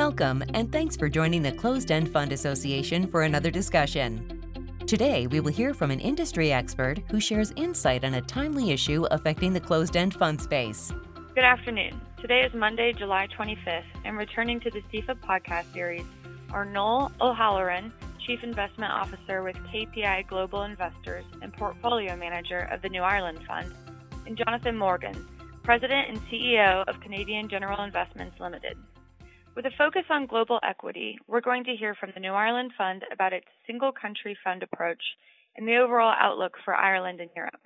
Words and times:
Welcome, 0.00 0.42
and 0.54 0.72
thanks 0.72 0.96
for 0.96 1.10
joining 1.10 1.42
the 1.42 1.52
Closed 1.52 1.92
End 1.92 2.10
Fund 2.10 2.32
Association 2.32 3.06
for 3.06 3.24
another 3.24 3.50
discussion. 3.50 4.40
Today, 4.86 5.26
we 5.26 5.40
will 5.40 5.52
hear 5.52 5.74
from 5.74 5.90
an 5.90 6.00
industry 6.00 6.50
expert 6.52 7.00
who 7.10 7.20
shares 7.20 7.52
insight 7.54 8.02
on 8.02 8.14
a 8.14 8.22
timely 8.22 8.70
issue 8.70 9.04
affecting 9.10 9.52
the 9.52 9.60
closed 9.60 9.98
end 9.98 10.14
fund 10.14 10.40
space. 10.40 10.90
Good 11.34 11.44
afternoon. 11.44 12.00
Today 12.18 12.40
is 12.40 12.54
Monday, 12.54 12.94
July 12.94 13.28
25th, 13.38 13.84
and 14.06 14.16
returning 14.16 14.58
to 14.60 14.70
the 14.70 14.80
CEFA 14.90 15.16
podcast 15.16 15.70
series 15.74 16.06
are 16.50 16.64
Noel 16.64 17.12
O'Halloran, 17.20 17.92
Chief 18.26 18.42
Investment 18.42 18.90
Officer 18.90 19.42
with 19.42 19.56
KBI 19.70 20.26
Global 20.28 20.62
Investors 20.62 21.26
and 21.42 21.52
Portfolio 21.52 22.16
Manager 22.16 22.60
of 22.72 22.80
the 22.80 22.88
New 22.88 23.02
Ireland 23.02 23.40
Fund, 23.46 23.70
and 24.26 24.34
Jonathan 24.34 24.78
Morgan, 24.78 25.28
President 25.62 26.08
and 26.08 26.18
CEO 26.28 26.88
of 26.88 26.98
Canadian 27.02 27.50
General 27.50 27.84
Investments 27.84 28.40
Limited. 28.40 28.78
With 29.56 29.66
a 29.66 29.70
focus 29.76 30.04
on 30.10 30.26
global 30.26 30.60
equity, 30.62 31.18
we're 31.26 31.40
going 31.40 31.64
to 31.64 31.76
hear 31.76 31.94
from 31.94 32.12
the 32.14 32.20
New 32.20 32.32
Ireland 32.32 32.72
Fund 32.78 33.02
about 33.12 33.32
its 33.32 33.46
single 33.66 33.92
country 33.92 34.38
fund 34.44 34.62
approach 34.62 35.02
and 35.56 35.66
the 35.66 35.76
overall 35.76 36.14
outlook 36.16 36.54
for 36.64 36.74
Ireland 36.74 37.20
and 37.20 37.30
Europe. 37.34 37.60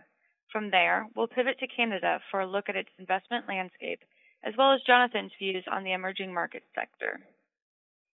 From 0.50 0.70
there, 0.70 1.06
we'll 1.14 1.28
pivot 1.28 1.58
to 1.58 1.66
Canada 1.66 2.20
for 2.30 2.40
a 2.40 2.46
look 2.46 2.68
at 2.68 2.76
its 2.76 2.88
investment 2.98 3.46
landscape, 3.46 4.00
as 4.42 4.54
well 4.56 4.72
as 4.72 4.80
Jonathan's 4.86 5.32
views 5.38 5.64
on 5.70 5.84
the 5.84 5.92
emerging 5.92 6.32
market 6.32 6.62
sector. 6.74 7.20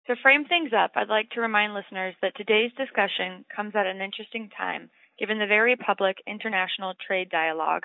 To 0.07 0.15
frame 0.23 0.45
things 0.45 0.71
up, 0.71 0.91
I'd 0.95 1.09
like 1.09 1.29
to 1.31 1.41
remind 1.41 1.73
listeners 1.73 2.15
that 2.21 2.37
today's 2.37 2.71
discussion 2.77 3.43
comes 3.53 3.75
at 3.75 3.85
an 3.85 4.01
interesting 4.01 4.49
time, 4.57 4.89
given 5.19 5.39
the 5.39 5.45
very 5.45 5.75
public 5.75 6.17
international 6.25 6.93
trade 7.05 7.29
dialogue, 7.29 7.83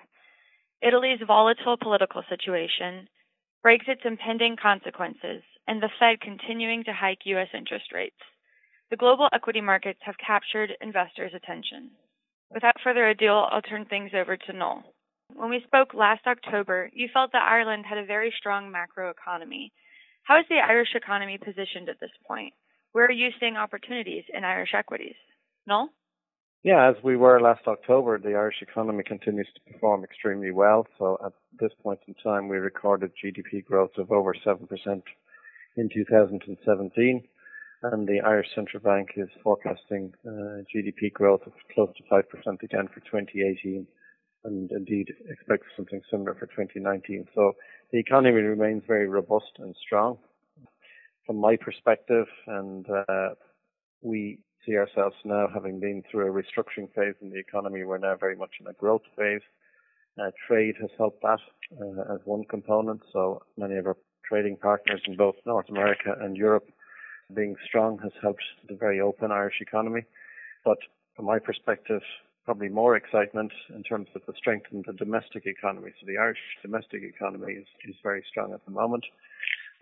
Italy's 0.81 1.21
volatile 1.27 1.77
political 1.77 2.23
situation, 2.29 3.09
Brexit's 3.63 4.05
impending 4.05 4.57
consequences, 4.61 5.43
and 5.67 5.83
the 5.83 5.91
Fed 5.99 6.21
continuing 6.21 6.85
to 6.85 6.93
hike 6.93 7.27
U.S. 7.27 7.49
interest 7.55 7.93
rates. 7.93 8.17
The 8.91 8.97
global 8.97 9.29
equity 9.33 9.61
markets 9.61 10.01
have 10.03 10.17
captured 10.19 10.71
investors' 10.81 11.33
attention. 11.35 11.91
Without 12.51 12.77
further 12.85 13.09
ado, 13.09 13.29
I'll 13.29 13.63
turn 13.63 13.87
things 13.87 14.11
over 14.15 14.37
to 14.37 14.53
Noel. 14.53 14.85
When 15.35 15.49
we 15.49 15.63
spoke 15.67 15.95
last 15.95 16.27
October, 16.27 16.91
you 16.93 17.09
felt 17.13 17.33
that 17.33 17.49
Ireland 17.49 17.87
had 17.87 17.99
a 17.99 18.05
very 18.05 18.33
strong 18.37 18.71
macro 18.71 19.09
economy. 19.09 19.73
How 20.25 20.39
is 20.39 20.45
the 20.49 20.59
Irish 20.59 20.95
economy 20.95 21.39
positioned 21.39 21.89
at 21.89 22.01
this 22.01 22.11
point? 22.27 22.53
Where 22.93 23.07
are 23.07 23.11
you 23.11 23.31
seeing 23.41 23.57
opportunities 23.57 24.25
in 24.33 24.45
Irish 24.45 24.75
equities? 24.75 25.17
Noel? 25.67 25.89
Yeah, 26.63 26.91
as 26.91 27.03
we 27.03 27.17
were 27.17 27.41
last 27.41 27.67
October, 27.67 28.19
the 28.19 28.35
Irish 28.35 28.63
economy 28.63 29.03
continues 29.03 29.49
to 29.55 29.73
perform 29.73 30.05
extremely 30.05 30.53
well. 30.53 30.87
So 30.99 31.19
at 31.25 31.33
this 31.59 31.73
point 31.83 32.01
in 32.07 32.15
time, 32.23 32.49
we 32.49 32.59
recorded 32.59 33.13
GDP 33.25 33.65
growth 33.65 33.97
of 33.97 34.13
over 34.13 34.35
7% 34.35 35.03
in 35.77 35.89
2017, 35.89 37.23
and 37.85 38.07
the 38.07 38.21
Irish 38.21 38.49
Central 38.55 38.83
Bank 38.83 39.11
is 39.17 39.29
forecasting 39.43 40.13
uh, 40.27 40.63
GDP 40.75 41.13
growth 41.13 41.43
of 41.47 41.53
close 41.75 41.91
to 41.97 42.03
5% 42.05 42.63
again 42.63 42.89
for 42.89 43.01
2018, 43.01 43.87
and 44.45 44.71
indeed 44.71 45.13
expects 45.29 45.67
something 45.77 46.01
similar 46.11 46.35
for 46.35 46.47
2019. 46.47 47.27
So 47.35 47.53
the 47.91 47.99
economy 47.99 48.41
remains 48.41 48.83
very 48.87 49.09
robust 49.09 49.53
and 49.59 49.75
strong. 49.85 50.19
From 51.27 51.37
my 51.37 51.57
perspective, 51.57 52.27
and 52.47 52.87
uh, 53.09 53.31
we 54.01 54.39
see 54.67 54.77
ourselves 54.77 55.17
now 55.25 55.49
having 55.53 55.81
been 55.81 56.03
through 56.11 56.29
a 56.29 56.43
restructuring 56.43 56.93
phase 56.95 57.15
in 57.21 57.31
the 57.31 57.39
economy, 57.39 57.85
we're 57.85 57.99
now 57.99 58.17
very 58.19 58.37
much 58.37 58.51
in 58.61 58.67
a 58.67 58.73
growth 58.75 59.03
phase. 59.17 59.41
Uh, 60.21 60.31
trade 60.47 60.75
has 60.81 60.91
helped 60.99 61.23
that 61.23 61.39
uh, 61.81 62.15
as 62.15 62.21
one 62.25 62.45
component. 62.45 63.01
So 63.13 63.43
many 63.57 63.77
of 63.77 63.87
our 63.87 63.97
trading 64.33 64.57
partners 64.57 65.03
in 65.07 65.15
both 65.15 65.35
North 65.45 65.69
America 65.69 66.15
and 66.19 66.39
Europe 66.39 66.67
being 67.35 67.55
strong 67.67 67.99
has 67.99 68.13
helped 68.23 68.43
the 68.67 68.75
very 68.75 68.99
open 68.99 69.31
Irish 69.31 69.61
economy. 69.61 70.05
But 70.65 70.79
from 71.15 71.27
my 71.27 71.39
perspective, 71.39 72.01
probably 72.47 72.71
more 72.71 72.97
excitement 72.97 73.53
in 73.77 73.83
terms 73.83 74.09
of 74.15 74.23
the 74.27 74.33
strength 74.39 74.69
in 74.73 74.85
the 74.87 74.95
domestic 74.95 75.45
economy. 75.45 75.91
So 76.01 76.07
the 76.07 76.17
Irish 76.17 76.39
domestic 76.63 77.03
economy 77.03 77.53
is, 77.53 77.67
is 77.87 77.95
very 78.03 78.25
strong 78.31 78.55
at 78.55 78.65
the 78.65 78.71
moment. 78.71 79.05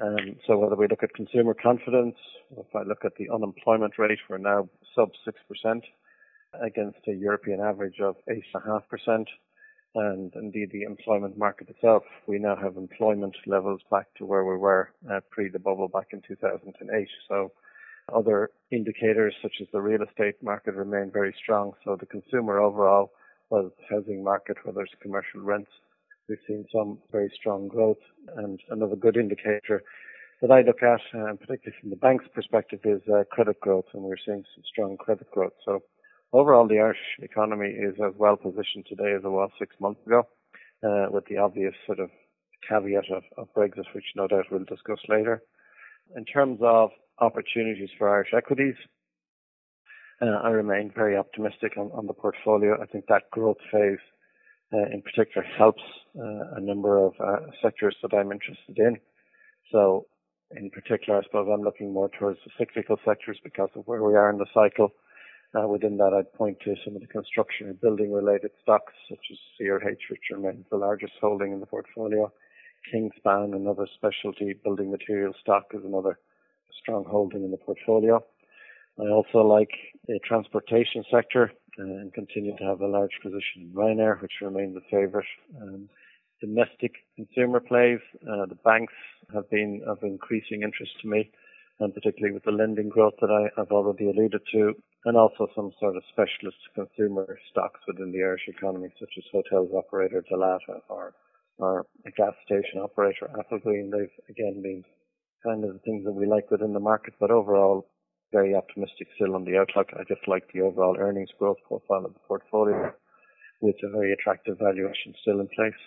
Um, 0.01 0.35
so 0.49 0.59
whether 0.59 0.75
we 0.75 0.89
look 0.89 1.05
at 1.05 1.15
consumer 1.15 1.55
confidence, 1.55 2.17
if 2.59 2.75
I 2.75 2.83
look 2.83 3.05
at 3.05 3.15
the 3.19 3.31
unemployment 3.33 4.01
rate, 4.01 4.19
we're 4.29 4.39
now 4.39 4.69
sub 4.97 5.11
6% 5.65 5.83
against 6.61 6.99
a 7.07 7.13
European 7.13 7.61
average 7.61 8.01
of 8.01 8.17
8.5% 8.29 9.27
and 9.95 10.33
indeed 10.35 10.71
the 10.73 10.83
employment 10.83 11.37
market 11.37 11.69
itself, 11.69 12.05
we 12.27 12.39
now 12.39 12.57
have 12.57 12.77
employment 12.77 13.37
levels 13.47 13.81
back 13.91 14.07
to 14.19 14.25
where 14.25 14.45
we 14.45 14.57
were 14.57 14.91
uh, 15.11 15.21
pre 15.31 15.49
the 15.49 15.59
bubble 15.59 15.89
back 15.89 16.09
in 16.13 16.23
2008. 16.27 17.09
So 17.29 17.53
other 18.15 18.51
indicators 18.71 19.35
such 19.43 19.55
as 19.61 19.67
the 19.73 19.81
real 19.81 20.03
estate 20.03 20.37
market 20.43 20.75
remain 20.75 21.11
very 21.13 21.35
strong. 21.43 21.73
So 21.85 21.97
the 21.99 22.07
consumer 22.07 22.61
overall, 22.61 23.13
well, 23.51 23.71
housing 23.89 24.23
market, 24.23 24.57
whether 24.65 24.83
it's 24.83 24.93
commercial 25.03 25.41
rents, 25.41 25.71
we've 26.29 26.39
seen 26.47 26.65
some 26.73 26.99
very 27.11 27.31
strong 27.35 27.69
growth. 27.69 27.99
And 28.37 28.61
another 28.71 28.97
good 28.97 29.17
indicator 29.17 29.83
that 30.41 30.51
I 30.51 30.63
look 30.63 30.83
at, 30.83 31.01
uh, 31.15 31.35
particularly 31.35 31.77
from 31.81 31.91
the 31.91 31.97
bank's 31.97 32.27
perspective, 32.33 32.81
is 32.85 33.03
uh, 33.13 33.25
credit 33.31 33.61
growth, 33.61 33.87
and 33.93 34.03
we're 34.03 34.17
seeing 34.25 34.45
some 34.55 34.65
strong 34.65 34.97
credit 34.97 35.31
growth. 35.31 35.53
So 35.65 35.83
Overall, 36.33 36.69
the 36.69 36.79
Irish 36.79 36.99
economy 37.21 37.71
is 37.71 37.95
as 38.05 38.13
well 38.17 38.37
positioned 38.37 38.87
today 38.89 39.15
as 39.17 39.25
it 39.25 39.29
was 39.29 39.51
six 39.59 39.75
months 39.81 40.01
ago, 40.07 40.23
uh, 40.85 41.07
with 41.11 41.25
the 41.27 41.39
obvious 41.39 41.75
sort 41.87 41.99
of 41.99 42.11
caveat 42.69 43.11
of, 43.11 43.25
of, 43.37 43.49
Brexit, 43.55 43.87
which 43.95 44.05
no 44.15 44.29
doubt 44.29 44.45
we'll 44.51 44.65
discuss 44.65 45.01
later. 45.09 45.43
In 46.17 46.25
terms 46.25 46.61
of 46.63 46.91
opportunities 47.19 47.91
for 47.99 48.09
Irish 48.09 48.31
equities, 48.37 48.77
uh, 50.23 50.41
I 50.45 50.51
remain 50.51 50.93
very 50.95 51.17
optimistic 51.17 51.77
on, 51.77 51.91
on, 51.93 52.07
the 52.07 52.13
portfolio. 52.13 52.81
I 52.81 52.87
think 52.87 53.07
that 53.09 53.31
growth 53.33 53.57
phase 53.73 53.99
uh, 54.73 54.87
in 54.93 55.03
particular 55.03 55.45
helps 55.59 55.83
uh, 56.17 56.57
a 56.57 56.61
number 56.61 57.05
of 57.05 57.15
uh, 57.19 57.47
sectors 57.61 57.97
that 58.03 58.15
I'm 58.15 58.31
interested 58.31 58.79
in. 58.79 58.99
So 59.73 60.07
in 60.57 60.71
particular, 60.71 61.19
I 61.19 61.23
suppose 61.25 61.49
I'm 61.53 61.63
looking 61.63 61.93
more 61.93 62.11
towards 62.19 62.39
the 62.45 62.53
cyclical 62.59 62.99
sectors 63.05 63.39
because 63.43 63.71
of 63.75 63.87
where 63.87 64.03
we 64.03 64.15
are 64.15 64.31
in 64.31 64.39
the 64.39 64.47
cycle. 64.55 64.93
Uh, 65.53 65.67
within 65.67 65.97
that, 65.97 66.15
I'd 66.15 66.33
point 66.33 66.59
to 66.65 66.77
some 66.85 66.95
of 66.95 67.01
the 67.01 67.09
construction 67.09 67.69
and 67.69 67.81
building 67.81 68.13
related 68.13 68.53
stocks, 68.63 68.93
such 69.09 69.19
as 69.33 69.39
CRH, 69.61 70.09
which 70.09 70.31
remains 70.31 70.65
the 70.71 70.77
largest 70.77 71.15
holding 71.21 71.53
in 71.53 71.61
the 71.61 71.67
portfolio. 71.67 72.33
Kingspan, 72.95 73.55
another 73.55 73.87
specialty 73.95 74.55
building 74.63 74.91
material 74.91 75.35
stock, 75.41 75.65
is 75.75 75.85
another 75.85 76.19
strong 76.81 77.05
holding 77.05 77.43
in 77.45 77.51
the 77.51 77.57
portfolio. 77.57 78.25
I 78.99 79.09
also 79.09 79.39
like 79.39 79.71
the 80.07 80.21
transportation 80.25 81.05
sector 81.11 81.53
uh, 81.79 81.83
and 81.83 82.15
continue 82.15 82.57
to 82.57 82.65
have 82.65 82.81
a 82.81 82.87
large 82.87 83.19
position 83.23 83.63
in 83.63 83.73
Ryanair, 83.73 84.23
which 84.23 84.35
remains 84.41 84.77
a 84.77 84.81
favorite. 84.91 85.27
Um, 85.61 85.89
domestic 86.41 86.93
consumer 87.17 87.61
plays, 87.61 88.01
uh, 88.23 88.47
the 88.47 88.59
banks 88.65 88.95
have 89.35 89.51
been 89.51 89.83
of 89.87 89.99
increasing 90.03 90.63
interest 90.63 90.93
to 91.03 91.09
me 91.09 91.31
and 91.81 91.95
particularly 91.95 92.35
with 92.35 92.45
the 92.45 92.53
lending 92.53 92.89
growth 92.89 93.15
that 93.21 93.31
I 93.31 93.49
have 93.59 93.73
already 93.73 94.11
alluded 94.11 94.43
to, 94.53 94.75
and 95.07 95.17
also 95.17 95.49
some 95.57 95.73
sort 95.81 95.97
of 95.97 96.03
specialist 96.13 96.59
consumer 96.75 97.39
stocks 97.51 97.81
within 97.89 98.13
the 98.13 98.23
Irish 98.23 98.47
economy, 98.49 98.89
such 99.01 99.15
as 99.17 99.25
hotels 99.33 99.71
operator 99.75 100.23
Dalata 100.31 100.81
or 100.89 101.15
or 101.59 101.87
a 102.07 102.11
gas 102.13 102.33
station 102.45 102.81
operator 102.81 103.29
Applegreen. 103.37 103.91
They've 103.91 104.17
again 104.29 104.63
been 104.63 104.85
kind 105.45 105.65
of 105.65 105.73
the 105.75 105.79
things 105.81 106.05
that 106.05 106.13
we 106.13 106.27
like 106.27 106.51
within 106.51 106.73
the 106.73 106.81
market, 106.81 107.15
but 107.21 107.31
overall 107.31 107.87
very 108.33 108.55
optimistic 108.55 109.09
still 109.17 109.35
on 109.35 109.45
the 109.45 109.59
outlook. 109.59 109.89
I 109.95 110.05
just 110.05 110.27
like 110.29 110.45
the 110.53 110.61
overall 110.61 110.97
earnings 110.99 111.31
growth 111.39 111.59
profile 111.67 112.05
of 112.07 112.15
the 112.15 112.21
portfolio 112.29 112.93
with 113.61 113.77
a 113.83 113.91
very 113.91 114.13
attractive 114.13 114.59
valuation 114.59 115.15
still 115.21 115.41
in 115.41 115.49
place. 115.49 115.81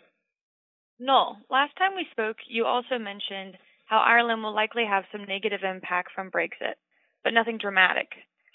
Noel, 1.00 1.38
last 1.50 1.76
time 1.78 1.96
we 1.96 2.06
spoke, 2.12 2.38
you 2.48 2.66
also 2.66 3.00
mentioned 3.00 3.58
how 3.94 4.00
Ireland 4.00 4.42
will 4.42 4.56
likely 4.56 4.86
have 4.90 5.04
some 5.12 5.26
negative 5.26 5.62
impact 5.64 6.10
from 6.16 6.32
Brexit, 6.32 6.82
but 7.24 7.32
nothing 7.32 7.60
dramatic. 7.60 8.08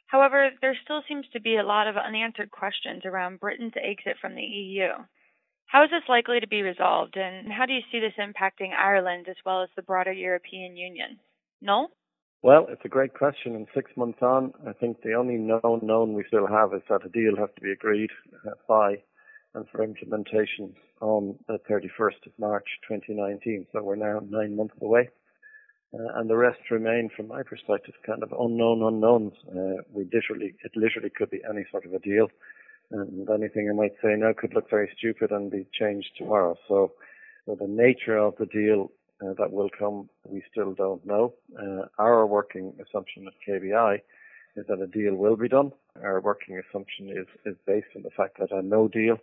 However, 0.09 0.51
there 0.61 0.77
still 0.83 1.03
seems 1.07 1.27
to 1.33 1.41
be 1.41 1.55
a 1.55 1.63
lot 1.63 1.87
of 1.87 1.97
unanswered 1.97 2.51
questions 2.51 3.03
around 3.05 3.39
Britain's 3.39 3.75
exit 3.77 4.17
from 4.21 4.35
the 4.35 4.43
EU. 4.43 4.89
How 5.67 5.85
is 5.85 5.91
this 5.91 6.09
likely 6.09 6.41
to 6.41 6.49
be 6.49 6.63
resolved, 6.63 7.17
and 7.17 7.53
how 7.53 7.67
do 7.67 7.73
you 7.73 7.83
see 7.93 8.01
this 8.01 8.19
impacting 8.19 8.75
Ireland 8.77 9.27
as 9.29 9.37
well 9.47 9.63
as 9.63 9.69
the 9.77 9.83
broader 9.83 10.11
European 10.11 10.77
Union? 10.77 11.21
Noel? 11.63 11.93
Well, 12.43 12.67
it's 12.69 12.85
a 12.85 12.89
great 12.89 13.15
question. 13.15 13.55
And 13.55 13.69
six 13.73 13.93
months 13.97 14.19
on, 14.21 14.53
I 14.67 14.73
think 14.73 15.03
the 15.03 15.15
only 15.15 15.37
known 15.37 15.81
known 15.85 16.15
we 16.15 16.25
still 16.27 16.49
have 16.49 16.75
is 16.75 16.83
that 16.89 17.07
a 17.07 17.11
deal 17.11 17.37
has 17.37 17.51
to 17.55 17.61
be 17.61 17.71
agreed 17.71 18.11
uh, 18.45 18.55
by 18.67 18.97
and 19.55 19.67
for 19.71 19.85
implementation 19.85 20.75
on 21.01 21.39
the 21.47 21.59
31st 21.71 22.27
of 22.27 22.33
March 22.41 22.67
2019. 22.89 23.67
So 23.73 23.85
we're 23.85 23.95
now 23.95 24.21
nine 24.29 24.57
months 24.57 24.75
away. 24.83 25.11
Uh, 25.95 26.21
and 26.21 26.29
the 26.29 26.37
rest 26.37 26.61
remain, 26.71 27.09
from 27.17 27.29
my 27.29 27.43
perspective, 27.43 27.95
kind 28.05 28.23
of 28.23 28.33
unknown 28.39 28.83
unknowns. 28.83 29.33
Uh, 29.49 29.83
we 29.91 30.07
literally, 30.13 30.55
it 30.63 30.73
literally 30.77 31.11
could 31.11 31.31
be 31.31 31.41
any 31.49 31.65
sort 31.71 31.87
of 31.87 31.95
a 31.95 31.99
deal, 31.99 32.29
and 32.91 33.29
anything 33.31 33.71
I 33.71 33.75
might 33.75 33.95
say 34.03 34.15
now 34.17 34.33
could 34.37 34.53
look 34.55 34.69
very 34.69 34.91
stupid 34.99 35.31
and 35.31 35.51
be 35.51 35.67
changed 35.73 36.11
tomorrow. 36.19 36.57
So, 36.69 36.93
so 37.47 37.57
the 37.59 37.67
nature 37.67 38.19
of 38.19 38.35
the 38.39 38.45
deal 38.45 38.91
uh, 39.23 39.33
that 39.39 39.51
will 39.51 39.71
come, 39.79 40.11
we 40.25 40.43
still 40.51 40.75
don't 40.75 41.05
know. 41.07 41.35
Uh, 41.59 41.87
our 41.99 42.27
working 42.27 42.75
assumption 42.87 43.27
at 43.27 43.33
KBI 43.49 44.01
is 44.57 44.67
that 44.69 44.83
a 44.83 44.87
deal 44.87 45.15
will 45.15 45.37
be 45.37 45.49
done. 45.49 45.73
Our 46.03 46.21
working 46.21 46.61
assumption 46.61 47.09
is, 47.09 47.27
is 47.47 47.57
based 47.67 47.89
on 47.97 48.03
the 48.03 48.11
fact 48.11 48.39
that 48.41 48.53
a 48.53 48.61
no 48.61 48.89
deal, 48.89 49.17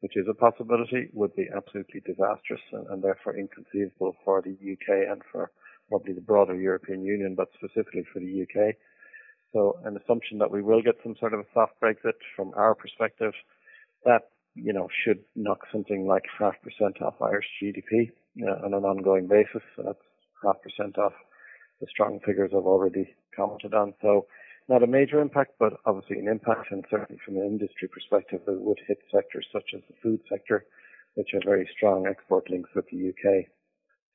which 0.00 0.16
is 0.16 0.26
a 0.30 0.34
possibility, 0.34 1.10
would 1.12 1.34
be 1.34 1.48
absolutely 1.54 2.00
disastrous 2.00 2.60
and, 2.72 2.86
and 2.88 3.02
therefore 3.02 3.36
inconceivable 3.36 4.14
for 4.24 4.40
the 4.40 4.52
UK 4.52 5.10
and 5.10 5.22
for 5.32 5.50
probably 5.88 6.12
the 6.14 6.20
broader 6.20 6.54
European 6.54 7.02
Union, 7.02 7.34
but 7.34 7.48
specifically 7.54 8.04
for 8.12 8.20
the 8.20 8.42
UK. 8.42 8.74
So 9.52 9.78
an 9.84 9.96
assumption 9.96 10.38
that 10.38 10.50
we 10.50 10.62
will 10.62 10.82
get 10.82 10.96
some 11.02 11.14
sort 11.20 11.34
of 11.34 11.40
a 11.40 11.46
soft 11.52 11.74
Brexit 11.82 12.16
from 12.34 12.52
our 12.56 12.74
perspective, 12.74 13.32
that 14.04 14.30
you 14.54 14.72
know 14.72 14.88
should 15.04 15.20
knock 15.36 15.60
something 15.70 16.06
like 16.06 16.24
half 16.38 16.54
percent 16.62 17.02
off 17.02 17.20
Irish 17.20 17.46
GDP 17.62 18.10
uh, 18.42 18.64
on 18.64 18.74
an 18.74 18.84
ongoing 18.84 19.28
basis. 19.28 19.62
So 19.76 19.82
that's 19.84 19.98
half 20.42 20.56
percent 20.62 20.98
off 20.98 21.12
the 21.80 21.86
strong 21.90 22.20
figures 22.24 22.52
I've 22.54 22.64
already 22.64 23.14
commented 23.36 23.74
on. 23.74 23.94
So 24.00 24.26
not 24.68 24.82
a 24.82 24.86
major 24.86 25.20
impact, 25.20 25.52
but 25.58 25.74
obviously 25.84 26.18
an 26.18 26.28
impact, 26.28 26.70
and 26.70 26.84
certainly 26.88 27.20
from 27.24 27.36
an 27.36 27.46
industry 27.46 27.88
perspective, 27.88 28.40
it 28.46 28.60
would 28.60 28.78
hit 28.86 28.98
sectors 29.12 29.46
such 29.52 29.74
as 29.74 29.82
the 29.88 29.96
food 30.02 30.20
sector, 30.30 30.64
which 31.14 31.30
have 31.32 31.42
very 31.44 31.68
strong 31.76 32.06
export 32.06 32.48
links 32.48 32.70
with 32.74 32.86
the 32.90 33.10
UK. 33.10 33.46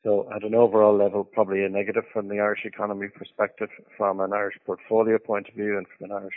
So 0.04 0.30
at 0.34 0.44
an 0.44 0.56
overall 0.56 0.96
level, 0.96 1.24
probably 1.24 1.64
a 1.64 1.70
negative 1.70 2.04
from 2.14 2.28
the 2.28 2.40
Irish 2.40 2.66
economy 2.66 3.08
perspective. 3.10 3.70
From 3.98 4.20
an 4.20 4.34
Irish 4.34 4.56
portfolio 4.66 5.18
point 5.18 5.50
of 5.50 5.56
view 5.56 5.78
and 5.78 5.88
from 5.98 6.12
an 6.12 6.18
Irish 6.18 6.36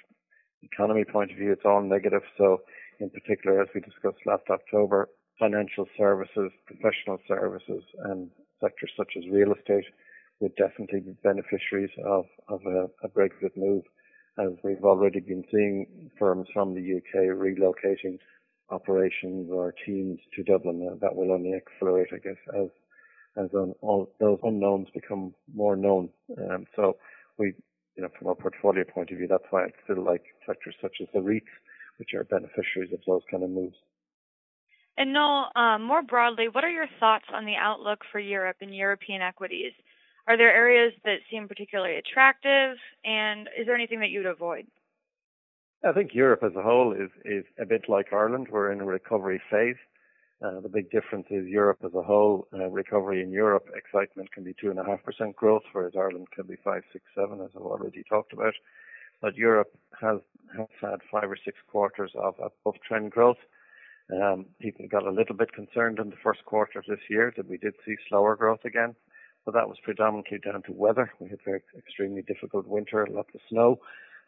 economy 0.62 1.04
point 1.04 1.30
of 1.30 1.36
view, 1.36 1.52
it's 1.52 1.64
all 1.64 1.82
negative. 1.82 2.22
So 2.38 2.62
in 2.98 3.10
particular, 3.10 3.60
as 3.62 3.68
we 3.74 3.80
discussed 3.80 4.26
last 4.26 4.44
October, 4.50 5.08
financial 5.38 5.86
services, 5.96 6.52
professional 6.66 7.18
services, 7.26 7.82
and 8.04 8.30
sectors 8.60 8.92
such 8.96 9.12
as 9.16 9.24
real 9.30 9.52
estate 9.52 9.86
would 10.40 10.54
definitely 10.56 11.00
be 11.00 11.16
beneficiaries 11.22 11.90
of, 12.04 12.24
of 12.48 12.60
a, 12.66 12.88
a 13.04 13.08
Brexit 13.08 13.56
move, 13.56 13.84
as 14.38 14.52
we've 14.62 14.84
already 14.84 15.20
been 15.20 15.44
seeing 15.50 16.10
firms 16.18 16.46
from 16.52 16.74
the 16.74 16.96
UK 16.96 17.36
relocating 17.36 18.18
operations 18.70 19.50
or 19.50 19.74
teams 19.86 20.18
to 20.34 20.42
Dublin. 20.42 20.98
That 21.00 21.14
will 21.14 21.32
only 21.32 21.54
accelerate, 21.54 22.08
I 22.12 22.18
guess, 22.18 22.36
as 22.54 22.68
as 23.36 23.48
all 23.80 24.12
those 24.18 24.38
unknowns 24.42 24.88
become 24.92 25.34
more 25.54 25.76
known. 25.76 26.08
Um, 26.38 26.66
so 26.74 26.96
we, 27.38 27.54
you 27.96 28.02
know, 28.02 28.08
from 28.18 28.28
a 28.28 28.34
portfolio 28.34 28.84
point 28.84 29.10
of 29.10 29.18
view, 29.18 29.28
that's 29.28 29.44
why 29.50 29.64
it's 29.64 29.76
still 29.84 30.04
like 30.04 30.22
sectors 30.46 30.74
such 30.80 30.96
as 31.00 31.08
the 31.14 31.20
REITs, 31.20 31.42
which 31.98 32.10
are 32.14 32.24
beneficiaries 32.24 32.92
of 32.92 33.00
those 33.06 33.22
kind 33.30 33.44
of 33.44 33.50
moves. 33.50 33.76
And 34.96 35.12
Noel, 35.12 35.50
um, 35.56 35.82
more 35.84 36.02
broadly, 36.02 36.48
what 36.50 36.64
are 36.64 36.70
your 36.70 36.88
thoughts 36.98 37.24
on 37.32 37.46
the 37.46 37.54
outlook 37.54 38.00
for 38.10 38.18
Europe 38.18 38.56
and 38.60 38.74
European 38.74 39.22
equities? 39.22 39.72
Are 40.26 40.36
there 40.36 40.52
areas 40.54 40.92
that 41.04 41.18
seem 41.30 41.48
particularly 41.48 41.96
attractive, 41.96 42.76
and 43.04 43.48
is 43.58 43.66
there 43.66 43.74
anything 43.74 44.00
that 44.00 44.10
you'd 44.10 44.26
avoid? 44.26 44.66
I 45.84 45.92
think 45.92 46.14
Europe 46.14 46.42
as 46.44 46.54
a 46.54 46.62
whole 46.62 46.92
is, 46.92 47.10
is 47.24 47.44
a 47.58 47.64
bit 47.64 47.88
like 47.88 48.12
Ireland. 48.12 48.48
We're 48.50 48.70
in 48.70 48.80
a 48.80 48.84
recovery 48.84 49.40
phase. 49.50 49.76
Uh, 50.42 50.58
the 50.60 50.68
big 50.68 50.90
difference 50.90 51.26
is 51.30 51.46
Europe 51.46 51.78
as 51.84 51.92
a 51.94 52.02
whole. 52.02 52.48
Uh, 52.52 52.68
recovery 52.68 53.22
in 53.22 53.30
Europe, 53.30 53.66
excitement 53.74 54.32
can 54.32 54.42
be 54.42 54.54
2.5% 54.54 55.34
growth, 55.34 55.62
whereas 55.72 55.92
Ireland 55.94 56.28
can 56.34 56.46
be 56.46 56.56
5, 56.64 56.82
6, 56.92 57.04
7, 57.14 57.40
as 57.42 57.50
I've 57.54 57.62
already 57.62 58.02
talked 58.08 58.32
about. 58.32 58.54
But 59.20 59.36
Europe 59.36 59.70
has, 60.00 60.20
has 60.56 60.68
had 60.80 61.00
five 61.12 61.30
or 61.30 61.36
six 61.44 61.58
quarters 61.70 62.12
of 62.14 62.34
above 62.38 62.80
trend 62.88 63.10
growth. 63.10 63.36
Um, 64.10 64.46
people 64.60 64.86
got 64.90 65.06
a 65.06 65.10
little 65.10 65.36
bit 65.36 65.52
concerned 65.52 65.98
in 65.98 66.08
the 66.08 66.16
first 66.24 66.44
quarter 66.46 66.78
of 66.78 66.86
this 66.88 67.04
year 67.10 67.32
that 67.36 67.46
we 67.46 67.58
did 67.58 67.74
see 67.84 67.96
slower 68.08 68.34
growth 68.34 68.64
again. 68.64 68.94
But 69.44 69.54
that 69.54 69.68
was 69.68 69.76
predominantly 69.82 70.38
down 70.38 70.62
to 70.62 70.72
weather. 70.72 71.12
We 71.18 71.28
had 71.28 71.38
very 71.44 71.60
extremely 71.76 72.22
difficult 72.22 72.66
winter, 72.66 73.06
lots 73.10 73.30
of 73.34 73.40
snow, 73.50 73.80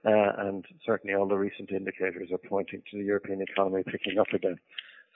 uh, 0.04 0.32
and 0.38 0.64
certainly 0.84 1.14
all 1.14 1.26
the 1.26 1.36
recent 1.36 1.70
indicators 1.70 2.30
are 2.32 2.48
pointing 2.48 2.82
to 2.90 2.98
the 2.98 3.04
European 3.04 3.40
economy 3.42 3.82
picking 3.82 4.18
up 4.18 4.32
again. 4.34 4.58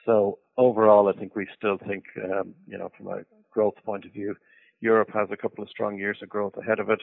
So 0.07 0.39
overall, 0.57 1.09
I 1.09 1.19
think 1.19 1.35
we 1.35 1.47
still 1.55 1.77
think, 1.85 2.05
um, 2.23 2.55
you 2.65 2.77
know, 2.77 2.89
from 2.97 3.07
a 3.07 3.23
growth 3.51 3.75
point 3.85 4.05
of 4.05 4.13
view, 4.13 4.35
Europe 4.79 5.09
has 5.13 5.27
a 5.31 5.37
couple 5.37 5.63
of 5.63 5.69
strong 5.69 5.97
years 5.97 6.17
of 6.23 6.29
growth 6.29 6.53
ahead 6.57 6.79
of 6.79 6.89
it. 6.89 7.01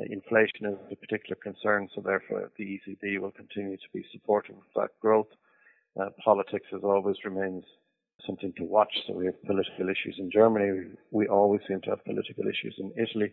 Uh, 0.00 0.04
inflation 0.10 0.64
is 0.64 0.78
a 0.90 0.96
particular 0.96 1.36
concern, 1.42 1.88
so 1.94 2.00
therefore 2.00 2.50
the 2.56 2.64
ECB 2.64 3.20
will 3.20 3.32
continue 3.32 3.76
to 3.76 3.88
be 3.92 4.04
supportive 4.12 4.56
of 4.56 4.62
that 4.76 4.88
growth. 5.00 5.28
Uh, 6.00 6.08
politics, 6.24 6.66
as 6.74 6.82
always, 6.82 7.16
remains 7.24 7.64
something 8.26 8.52
to 8.56 8.64
watch. 8.64 8.92
So 9.06 9.12
we 9.12 9.26
have 9.26 9.42
political 9.44 9.88
issues 9.90 10.16
in 10.18 10.30
Germany. 10.30 10.92
We 11.10 11.28
always 11.28 11.60
seem 11.68 11.82
to 11.82 11.90
have 11.90 12.04
political 12.04 12.44
issues 12.44 12.76
in 12.78 12.92
Italy. 12.96 13.32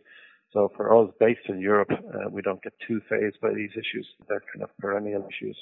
So 0.52 0.72
for 0.76 0.86
us, 0.98 1.14
based 1.20 1.48
in 1.48 1.60
Europe, 1.60 1.92
uh, 1.92 2.30
we 2.30 2.42
don't 2.42 2.62
get 2.64 2.74
too 2.86 3.02
fazed 3.10 3.40
by 3.42 3.54
these 3.54 3.72
issues. 3.72 4.08
They're 4.28 4.44
kind 4.54 4.64
of 4.64 4.70
perennial 4.78 5.26
issues. 5.30 5.58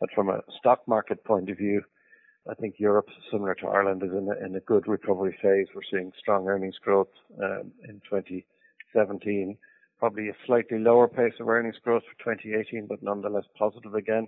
But 0.00 0.10
from 0.14 0.28
a 0.28 0.40
stock 0.58 0.86
market 0.86 1.24
point 1.24 1.48
of 1.48 1.56
view, 1.56 1.82
I 2.48 2.54
think 2.54 2.74
Europe, 2.78 3.08
similar 3.30 3.54
to 3.56 3.68
Ireland, 3.68 4.02
is 4.02 4.10
in 4.10 4.28
a, 4.28 4.44
in 4.44 4.56
a 4.56 4.60
good 4.60 4.88
recovery 4.88 5.36
phase. 5.40 5.68
We're 5.74 5.82
seeing 5.90 6.12
strong 6.18 6.48
earnings 6.48 6.78
growth 6.82 7.08
um, 7.40 7.70
in 7.88 8.00
2017. 8.10 9.56
Probably 9.98 10.28
a 10.28 10.36
slightly 10.46 10.78
lower 10.78 11.06
pace 11.06 11.34
of 11.38 11.48
earnings 11.48 11.76
growth 11.84 12.02
for 12.02 12.34
2018, 12.34 12.86
but 12.86 13.02
nonetheless 13.02 13.44
positive 13.56 13.94
again. 13.94 14.26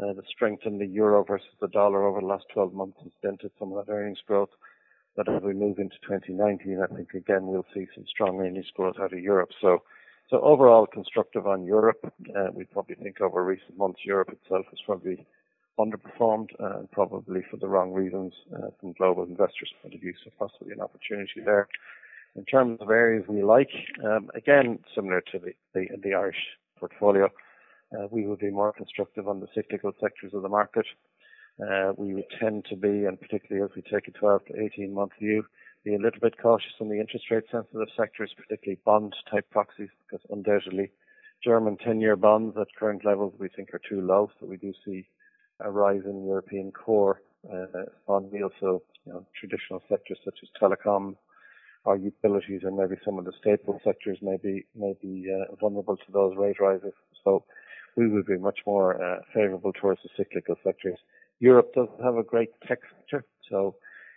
Uh, 0.00 0.12
the 0.12 0.22
strength 0.30 0.62
in 0.64 0.78
the 0.78 0.86
euro 0.86 1.24
versus 1.24 1.48
the 1.60 1.66
dollar 1.68 2.06
over 2.06 2.20
the 2.20 2.26
last 2.26 2.44
12 2.54 2.72
months 2.72 2.98
has 3.02 3.10
dented 3.22 3.50
some 3.58 3.72
of 3.72 3.84
that 3.84 3.92
earnings 3.92 4.22
growth. 4.24 4.50
But 5.16 5.28
as 5.28 5.42
we 5.42 5.52
move 5.52 5.80
into 5.80 5.96
2019, 6.06 6.80
I 6.80 6.94
think 6.94 7.14
again 7.14 7.48
we'll 7.48 7.66
see 7.74 7.88
some 7.92 8.04
strong 8.08 8.38
earnings 8.38 8.70
growth 8.76 8.94
out 9.00 9.12
of 9.12 9.18
Europe. 9.18 9.50
So, 9.60 9.82
so 10.30 10.40
overall 10.42 10.86
constructive 10.86 11.48
on 11.48 11.64
Europe. 11.64 11.98
Uh, 12.36 12.50
we 12.54 12.62
probably 12.66 12.94
think 12.94 13.20
over 13.20 13.42
recent 13.44 13.76
months 13.76 13.98
Europe 14.04 14.28
itself 14.30 14.66
has 14.70 14.78
probably 14.86 15.26
underperformed 15.78 16.48
uh, 16.60 16.82
probably 16.92 17.42
for 17.50 17.56
the 17.56 17.68
wrong 17.68 17.92
reasons 17.92 18.32
uh, 18.54 18.68
from 18.80 18.92
global 18.92 19.22
investors' 19.24 19.72
point 19.80 19.94
of 19.94 20.00
view. 20.00 20.14
So 20.24 20.30
possibly 20.38 20.72
an 20.72 20.80
opportunity 20.80 21.40
there. 21.44 21.68
In 22.36 22.44
terms 22.44 22.78
of 22.80 22.90
areas 22.90 23.24
we 23.28 23.42
like, 23.42 23.70
um, 24.04 24.30
again, 24.34 24.78
similar 24.94 25.22
to 25.32 25.38
the, 25.38 25.52
the, 25.74 25.86
the 26.02 26.14
Irish 26.14 26.36
portfolio, 26.78 27.26
uh, 27.96 28.06
we 28.10 28.26
would 28.26 28.38
be 28.38 28.50
more 28.50 28.72
constructive 28.72 29.28
on 29.28 29.40
the 29.40 29.48
cyclical 29.54 29.92
sectors 30.00 30.34
of 30.34 30.42
the 30.42 30.48
market. 30.48 30.86
Uh, 31.60 31.92
we 31.96 32.14
would 32.14 32.30
tend 32.38 32.64
to 32.70 32.76
be, 32.76 33.04
and 33.04 33.20
particularly 33.20 33.64
as 33.64 33.74
we 33.74 33.82
take 33.82 34.06
a 34.06 34.12
12 34.12 34.44
to 34.46 34.60
18 34.60 34.94
month 34.94 35.12
view, 35.18 35.44
be 35.84 35.94
a 35.94 35.98
little 35.98 36.20
bit 36.20 36.40
cautious 36.40 36.72
on 36.80 36.88
the 36.88 37.00
interest 37.00 37.30
rate 37.30 37.44
sensitive 37.50 37.88
sectors, 37.96 38.32
particularly 38.36 38.78
bond 38.84 39.14
type 39.30 39.48
proxies, 39.50 39.88
because 40.06 40.24
undoubtedly 40.30 40.90
German 41.42 41.76
10 41.78 42.00
year 42.00 42.16
bonds 42.16 42.56
at 42.60 42.66
current 42.78 43.04
levels 43.04 43.34
we 43.38 43.48
think 43.48 43.72
are 43.72 43.80
too 43.88 44.00
low. 44.00 44.30
So 44.38 44.46
we 44.46 44.56
do 44.56 44.72
see 44.84 45.06
a 45.60 45.70
rise 45.70 46.02
in 46.04 46.26
European 46.26 46.72
core 46.72 47.22
uh, 47.52 47.66
bond 48.06 48.30
yields. 48.32 48.54
So, 48.60 48.82
you 49.04 49.12
know, 49.12 49.26
traditional 49.38 49.82
sectors 49.88 50.18
such 50.24 50.38
as 50.42 50.48
telecom 50.60 51.16
or 51.84 51.96
utilities 51.96 52.62
and 52.64 52.76
maybe 52.76 52.96
some 53.04 53.18
of 53.18 53.24
the 53.24 53.32
staple 53.40 53.80
sectors 53.84 54.18
may 54.20 54.36
be, 54.36 54.66
may 54.74 54.94
be 55.00 55.26
uh, 55.32 55.54
vulnerable 55.56 55.96
to 55.96 56.12
those 56.12 56.36
rate 56.36 56.60
rises. 56.60 56.92
So 57.24 57.44
we 57.96 58.08
would 58.08 58.26
be 58.26 58.36
much 58.36 58.60
more 58.66 59.02
uh, 59.02 59.20
favorable 59.34 59.72
towards 59.72 60.00
the 60.02 60.10
cyclical 60.16 60.56
sectors. 60.64 60.98
Europe 61.40 61.72
doesn't 61.74 62.02
have 62.02 62.16
a 62.16 62.22
great 62.22 62.50
tech 62.66 62.80
sector, 62.90 63.24
so 63.48 63.76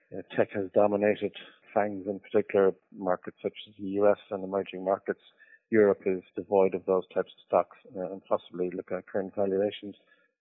you 0.09 0.17
know, 0.17 0.23
tech 0.35 0.49
has 0.53 0.69
dominated 0.73 1.31
FANGs 1.75 2.07
in 2.07 2.19
particular 2.19 2.73
markets 2.97 3.37
such 3.41 3.53
as 3.67 3.73
the 3.79 3.89
US 4.01 4.17
and 4.31 4.43
emerging 4.43 4.83
markets. 4.83 5.21
Europe 5.69 6.01
is 6.05 6.21
devoid 6.35 6.75
of 6.75 6.85
those 6.85 7.07
types 7.13 7.31
of 7.31 7.45
stocks 7.47 7.77
uh, 7.95 8.11
and 8.11 8.21
possibly 8.25 8.69
look 8.71 8.91
at 8.91 9.07
current 9.07 9.33
valuations 9.35 9.95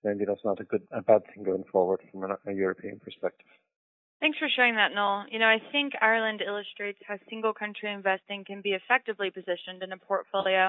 maybe 0.04 0.24
that's 0.24 0.44
not 0.44 0.60
a 0.60 0.64
good 0.64 0.82
a 0.92 1.02
bad 1.02 1.22
thing 1.32 1.44
going 1.44 1.64
forward 1.70 2.00
from 2.10 2.24
a, 2.24 2.38
a 2.50 2.52
European 2.54 3.00
perspective. 3.00 3.46
Thanks 4.20 4.38
for 4.38 4.48
sharing 4.54 4.76
that, 4.76 4.92
Noel. 4.94 5.24
You 5.30 5.38
know, 5.38 5.46
I 5.46 5.62
think 5.72 5.94
Ireland 6.00 6.42
illustrates 6.46 6.98
how 7.08 7.16
single 7.30 7.54
country 7.54 7.90
investing 7.90 8.44
can 8.44 8.60
be 8.60 8.72
effectively 8.72 9.30
positioned 9.30 9.82
in 9.82 9.92
a 9.92 9.96
portfolio. 9.96 10.68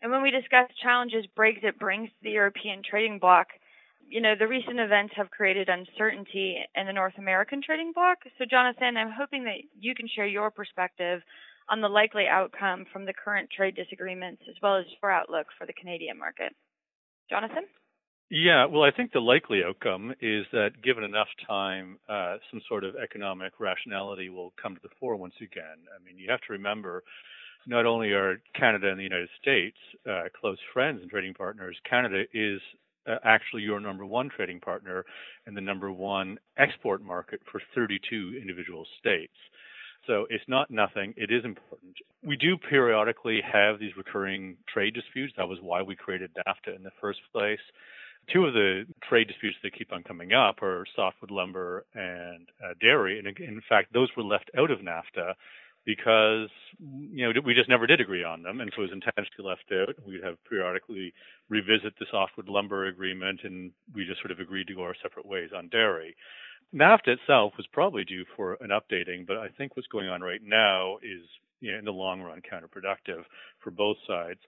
And 0.00 0.10
when 0.10 0.22
we 0.22 0.30
discuss 0.30 0.70
challenges 0.82 1.26
Brexit 1.36 1.78
brings 1.78 2.08
to 2.08 2.16
the 2.22 2.30
European 2.30 2.80
trading 2.82 3.18
bloc, 3.18 3.48
you 4.08 4.22
know, 4.22 4.34
the 4.38 4.48
recent 4.48 4.80
events 4.80 5.12
have 5.16 5.30
created 5.30 5.68
uncertainty 5.68 6.56
in 6.74 6.86
the 6.86 6.92
North 6.92 7.18
American 7.18 7.60
trading 7.62 7.92
bloc. 7.94 8.18
So, 8.38 8.44
Jonathan, 8.48 8.96
I'm 8.96 9.12
hoping 9.12 9.44
that 9.44 9.60
you 9.78 9.94
can 9.94 10.08
share 10.08 10.26
your 10.26 10.50
perspective 10.50 11.20
on 11.68 11.80
the 11.80 11.88
likely 11.88 12.26
outcome 12.26 12.86
from 12.92 13.04
the 13.04 13.12
current 13.12 13.48
trade 13.54 13.76
disagreements 13.76 14.42
as 14.48 14.56
well 14.62 14.76
as 14.76 14.86
your 15.00 15.12
outlook 15.12 15.46
for 15.56 15.66
the 15.66 15.72
Canadian 15.74 16.18
market. 16.18 16.52
Jonathan? 17.28 17.64
Yeah, 18.30 18.66
well, 18.66 18.84
I 18.84 18.92
think 18.92 19.10
the 19.12 19.20
likely 19.20 19.62
outcome 19.64 20.12
is 20.20 20.46
that 20.52 20.80
given 20.84 21.02
enough 21.02 21.26
time, 21.48 21.98
uh, 22.08 22.36
some 22.52 22.60
sort 22.68 22.84
of 22.84 22.94
economic 22.94 23.54
rationality 23.58 24.28
will 24.28 24.52
come 24.62 24.76
to 24.76 24.80
the 24.82 24.88
fore 25.00 25.16
once 25.16 25.34
again. 25.42 25.82
I 25.92 26.02
mean, 26.04 26.16
you 26.16 26.30
have 26.30 26.40
to 26.42 26.52
remember 26.52 27.02
not 27.66 27.86
only 27.86 28.12
are 28.12 28.40
Canada 28.54 28.88
and 28.88 29.00
the 29.00 29.02
United 29.02 29.30
States 29.42 29.76
uh, 30.08 30.24
close 30.40 30.58
friends 30.72 31.00
and 31.02 31.10
trading 31.10 31.34
partners, 31.34 31.76
Canada 31.88 32.22
is 32.32 32.60
uh, 33.08 33.16
actually 33.24 33.62
your 33.62 33.80
number 33.80 34.06
one 34.06 34.30
trading 34.34 34.60
partner 34.60 35.04
and 35.46 35.56
the 35.56 35.60
number 35.60 35.90
one 35.90 36.38
export 36.56 37.02
market 37.02 37.40
for 37.50 37.60
32 37.74 38.38
individual 38.40 38.86
states. 39.00 39.34
So 40.06 40.26
it's 40.30 40.44
not 40.46 40.70
nothing. 40.70 41.14
It 41.16 41.32
is 41.32 41.44
important. 41.44 41.96
We 42.24 42.36
do 42.36 42.56
periodically 42.56 43.40
have 43.42 43.80
these 43.80 43.96
recurring 43.96 44.56
trade 44.72 44.94
disputes. 44.94 45.34
That 45.36 45.48
was 45.48 45.58
why 45.60 45.82
we 45.82 45.96
created 45.96 46.30
NAFTA 46.46 46.76
in 46.76 46.84
the 46.84 46.92
first 47.00 47.18
place. 47.32 47.60
Two 48.32 48.46
of 48.46 48.54
the 48.54 48.84
trade 49.08 49.28
disputes 49.28 49.56
that 49.62 49.74
keep 49.76 49.92
on 49.92 50.04
coming 50.04 50.32
up 50.32 50.62
are 50.62 50.84
softwood 50.94 51.30
lumber 51.30 51.84
and 51.94 52.48
uh, 52.64 52.74
dairy. 52.80 53.18
And 53.18 53.26
in 53.26 53.60
fact, 53.68 53.92
those 53.92 54.08
were 54.16 54.22
left 54.22 54.50
out 54.56 54.70
of 54.70 54.78
NAFTA 54.78 55.34
because 55.86 56.48
you 56.78 57.24
know 57.24 57.40
we 57.44 57.54
just 57.54 57.68
never 57.68 57.86
did 57.86 58.00
agree 58.00 58.22
on 58.22 58.42
them, 58.42 58.60
and 58.60 58.70
so 58.74 58.82
it 58.82 58.90
was 58.90 58.92
intentionally 58.92 59.48
left 59.48 59.64
out. 59.72 59.94
We'd 60.06 60.22
have 60.22 60.36
periodically 60.48 61.12
revisit 61.48 61.94
the 61.98 62.06
softwood 62.10 62.48
lumber 62.48 62.86
agreement, 62.86 63.40
and 63.44 63.72
we 63.94 64.04
just 64.04 64.20
sort 64.20 64.30
of 64.30 64.40
agreed 64.40 64.66
to 64.68 64.74
go 64.74 64.82
our 64.82 64.94
separate 65.02 65.26
ways 65.26 65.50
on 65.56 65.68
dairy. 65.68 66.14
NAFTA 66.74 67.08
itself 67.18 67.54
was 67.56 67.66
probably 67.72 68.04
due 68.04 68.24
for 68.36 68.56
an 68.60 68.70
updating, 68.70 69.26
but 69.26 69.38
I 69.38 69.48
think 69.48 69.74
what's 69.74 69.88
going 69.88 70.08
on 70.08 70.20
right 70.20 70.40
now 70.44 70.98
is 70.98 71.26
you 71.60 71.72
know, 71.72 71.78
in 71.78 71.84
the 71.84 71.92
long 71.92 72.20
run 72.20 72.40
counterproductive 72.40 73.24
for 73.62 73.70
both 73.70 73.96
sides. 74.06 74.40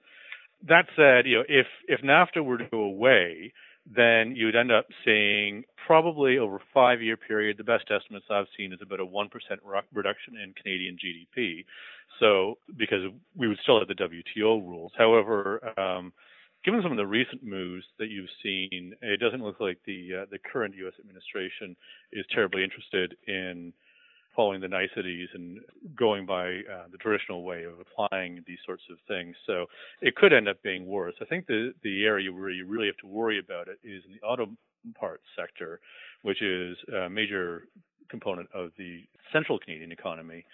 That 0.69 0.87
said, 0.97 1.27
you 1.27 1.39
know, 1.39 1.45
if 1.49 1.67
if 1.89 2.01
NAFTA 2.03 2.45
were 2.45 2.59
to 2.59 2.69
go 2.71 2.81
away, 2.81 3.53
then 3.87 4.37
you'd 4.37 4.55
end 4.55 4.71
up 4.71 4.87
seeing 5.05 5.65
probably 5.87 6.39
over 6.39 6.57
a 6.57 6.63
five 6.73 7.03
year 7.03 7.17
period, 7.17 7.59
the 7.59 7.65
best 7.65 7.91
estimates 7.91 8.27
I've 8.31 8.47
seen 8.57 8.73
is 8.73 8.79
about 8.81 9.01
a 9.01 9.07
1% 9.07 9.29
reduction 9.93 10.37
in 10.37 10.55
Canadian 10.55 10.97
GDP. 10.97 11.65
So, 12.21 12.59
because 12.77 13.11
we 13.37 13.49
would 13.49 13.59
still 13.63 13.81
have 13.81 13.89
the 13.89 13.95
WTO 13.95 14.65
rules. 14.65 14.93
However, 14.97 15.73
um, 15.79 16.13
given 16.65 16.81
some 16.83 16.93
of 16.93 16.99
the 16.99 17.07
recent 17.07 17.43
moves 17.43 17.85
that 17.99 18.09
you've 18.09 18.31
seen, 18.43 18.95
it 19.03 19.19
doesn't 19.19 19.43
look 19.43 19.59
like 19.59 19.79
the 19.87 20.23
uh, 20.23 20.27
the 20.31 20.39
current 20.39 20.75
U.S. 20.77 20.95
administration 21.01 21.77
is 22.13 22.25
terribly 22.33 22.63
interested 22.63 23.17
in 23.27 23.73
following 24.35 24.61
the 24.61 24.69
niceties 24.69 25.29
and 25.35 25.61
going 25.97 26.27
by 26.27 26.47
uh, 26.47 26.89
the 26.91 26.99
traditional 26.99 27.45
way 27.45 27.65
of 27.65 27.75
applying 27.81 28.43
these 28.47 28.59
sorts 28.65 28.83
of 28.91 28.97
things. 29.07 29.35
So 29.47 29.67
it 30.01 30.17
could 30.17 30.33
end 30.33 30.49
up 30.49 30.63
being 30.63 30.87
worse. 30.87 31.15
I 31.21 31.25
think 31.25 31.47
the 31.47 31.73
the 31.83 32.05
area 32.05 32.33
where 32.33 32.51
you 32.51 32.67
really 32.67 32.87
have 32.87 32.97
to 32.99 33.07
worry 33.07 33.39
about 33.39 33.69
it 33.69 33.79
is 33.85 34.03
in 34.07 34.13
the 34.13 34.27
auto 34.27 34.49
parts 34.99 35.25
sector, 35.39 35.81
which 36.23 36.43
is 36.43 36.77
a 36.95 37.09
major 37.09 37.65
component 38.09 38.49
of 38.55 38.71
the 38.79 39.03
central 39.33 39.59
Canadian 39.59 39.93
economy. 39.93 40.45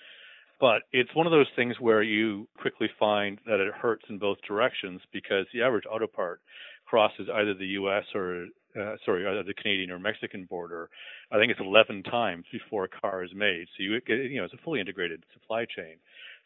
But 0.61 0.83
it's 0.93 1.15
one 1.15 1.27
of 1.27 1.31
those 1.31 1.47
things 1.55 1.77
where 1.79 2.03
you 2.03 2.49
quickly 2.61 2.89
find 2.99 3.39
that 3.47 3.61
it 3.61 3.73
hurts 3.73 4.05
in 4.09 4.19
both 4.19 4.39
directions 4.47 5.01
because 5.13 5.47
the 5.53 5.63
average 5.63 5.85
auto 5.89 6.09
part 6.09 6.41
crosses 6.85 7.29
either 7.33 7.55
the 7.55 7.67
U.S. 7.83 8.05
or 8.15 8.47
uh, 8.79 8.97
sorry, 9.05 9.27
either 9.27 9.43
the 9.43 9.55
Canadian 9.55 9.91
or 9.91 9.99
Mexican 9.99 10.45
border. 10.45 10.91
I 11.33 11.39
think 11.39 11.51
it's 11.51 11.61
11 11.61 12.05
times 12.05 12.45
before 12.53 12.85
a 12.85 12.89
car 12.89 13.25
is 13.25 13.31
made. 13.35 13.67
So 13.77 13.83
you 13.83 14.01
you 14.07 14.39
know 14.39 14.45
it's 14.45 14.55
a 14.55 14.63
fully 14.65 14.81
integrated 14.81 15.25
supply 15.33 15.65
chain. 15.65 15.97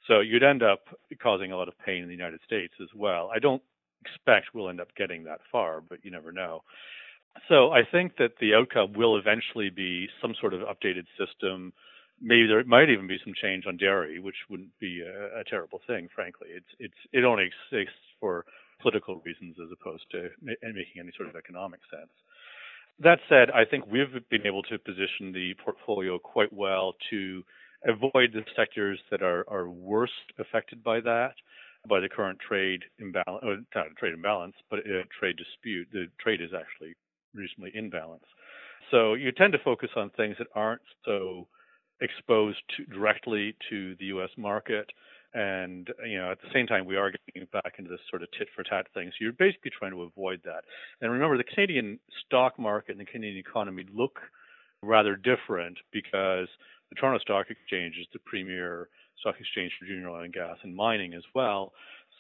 So 0.09 0.21
you'd 0.21 0.43
end 0.43 0.63
up 0.63 0.81
causing 1.23 1.53
a 1.53 1.57
lot 1.57 1.69
of 1.69 1.75
pain 1.85 2.03
in 2.03 2.09
the 2.09 2.15
United 2.15 2.41
States 2.45 2.75
as 2.81 2.89
well. 2.95 3.31
I 3.35 3.39
don't 3.39 3.63
expect 4.05 4.49
we'll 4.53 4.69
end 4.69 4.81
up 4.81 4.95
getting 4.97 5.25
that 5.25 5.41
far, 5.51 5.81
but 5.81 6.05
you 6.05 6.11
never 6.11 6.33
know. 6.33 6.63
So 7.49 7.71
I 7.71 7.81
think 7.91 8.17
that 8.19 8.33
the 8.41 8.55
outcome 8.55 8.93
will 8.95 9.17
eventually 9.17 9.71
be 9.71 10.09
some 10.21 10.35
sort 10.41 10.55
of 10.55 10.61
updated 10.61 11.07
system 11.19 11.73
maybe 12.23 12.47
there 12.47 12.65
might 12.65 12.89
even 12.89 13.07
be 13.07 13.19
some 13.25 13.35
change 13.35 13.65
on 13.67 13.77
dairy, 13.77 14.21
which 14.21 14.37
wouldn't 14.49 14.79
be 14.79 15.03
a, 15.03 15.41
a 15.41 15.45
terrible 15.45 15.81
thing, 15.87 16.09
frankly. 16.15 16.49
It's 16.55 16.73
it's 16.79 17.01
it 17.13 17.25
only 17.25 17.45
exists 17.45 17.99
for 18.21 18.45
political 18.83 19.23
reasons 19.25 19.57
as 19.63 19.71
opposed 19.73 20.05
to 20.11 20.29
making 20.43 21.01
any 21.01 21.13
sort 21.17 21.29
of 21.29 21.37
economic 21.37 21.81
sense. 21.91 22.11
That 22.99 23.19
said, 23.29 23.51
I 23.51 23.65
think 23.65 23.87
we've 23.87 24.13
been 24.31 24.47
able 24.47 24.63
to 24.65 24.79
position 24.79 25.33
the 25.33 25.55
portfolio 25.65 26.19
quite 26.19 26.53
well 26.53 26.95
to 27.11 27.43
avoid 27.87 28.33
the 28.33 28.45
sectors 28.55 29.01
that 29.11 29.23
are, 29.23 29.45
are 29.49 29.69
worst 29.69 30.13
affected 30.39 30.85
by 30.85 31.01
that, 31.01 31.35
by 31.89 32.01
the 32.01 32.09
current 32.09 32.39
trade 32.47 32.83
imbalance, 32.99 33.43
uh, 33.45 33.57
not 33.75 33.87
a 33.91 33.95
trade 33.99 34.15
imbalance, 34.15 34.55
but 34.71 34.81
a 34.81 35.03
trade 35.19 35.37
dispute. 35.37 35.89
The 35.93 36.07
trade 36.21 36.41
is 36.41 36.51
actually 36.55 36.95
reasonably 37.35 37.73
in 37.75 37.91
balance. 37.91 38.25
So 38.91 39.15
you 39.15 39.33
tend 39.33 39.53
to 39.55 39.59
focus 39.65 39.91
on 39.97 40.11
things 40.11 40.37
that 40.39 40.49
aren't 40.55 40.83
so 41.05 41.49
exposed 42.01 42.59
to, 42.77 42.85
directly 42.85 43.57
to 43.71 43.95
the 43.99 44.07
U.S. 44.07 44.31
market. 44.37 44.91
And 45.35 45.89
you 46.07 46.19
know, 46.19 46.31
at 46.31 46.41
the 46.41 46.49
same 46.53 46.67
time, 46.67 46.85
we 46.85 46.97
are 46.97 47.13
getting 47.27 47.49
back 47.53 47.75
into 47.79 47.91
this 47.91 48.01
sort 48.11 48.23
of 48.23 48.29
tit 48.39 48.49
for 48.55 48.63
tat 48.63 48.87
thing. 48.95 49.11
So 49.11 49.17
you're 49.21 49.33
basically 49.33 49.71
trying 49.77 49.93
to 49.93 50.03
avoid 50.03 50.41
that. 50.45 50.65
And 51.01 51.11
remember, 51.11 51.37
the 51.37 51.45
Canadian 51.45 51.99
stock 52.27 52.59
market 52.59 52.93
and 52.93 53.01
the 53.01 53.11
Canadian 53.11 53.39
economy 53.39 53.87
look 53.95 54.19
rather 54.83 55.17
different 55.17 55.79
because 55.93 56.49
the 56.91 56.97
Toronto 56.97 57.19
Stock 57.21 57.47
Exchange 57.49 57.97
is 58.01 58.07
the 58.13 58.19
premier 58.19 58.89
stock 59.21 59.37
exchange 59.41 59.73
for 59.79 59.87
junior 59.87 60.11
oil 60.11 60.25
and 60.25 60.33
gas 60.33 60.57
and 60.63 60.75
mining 60.75 61.15
as 61.15 61.23
well. 61.35 61.73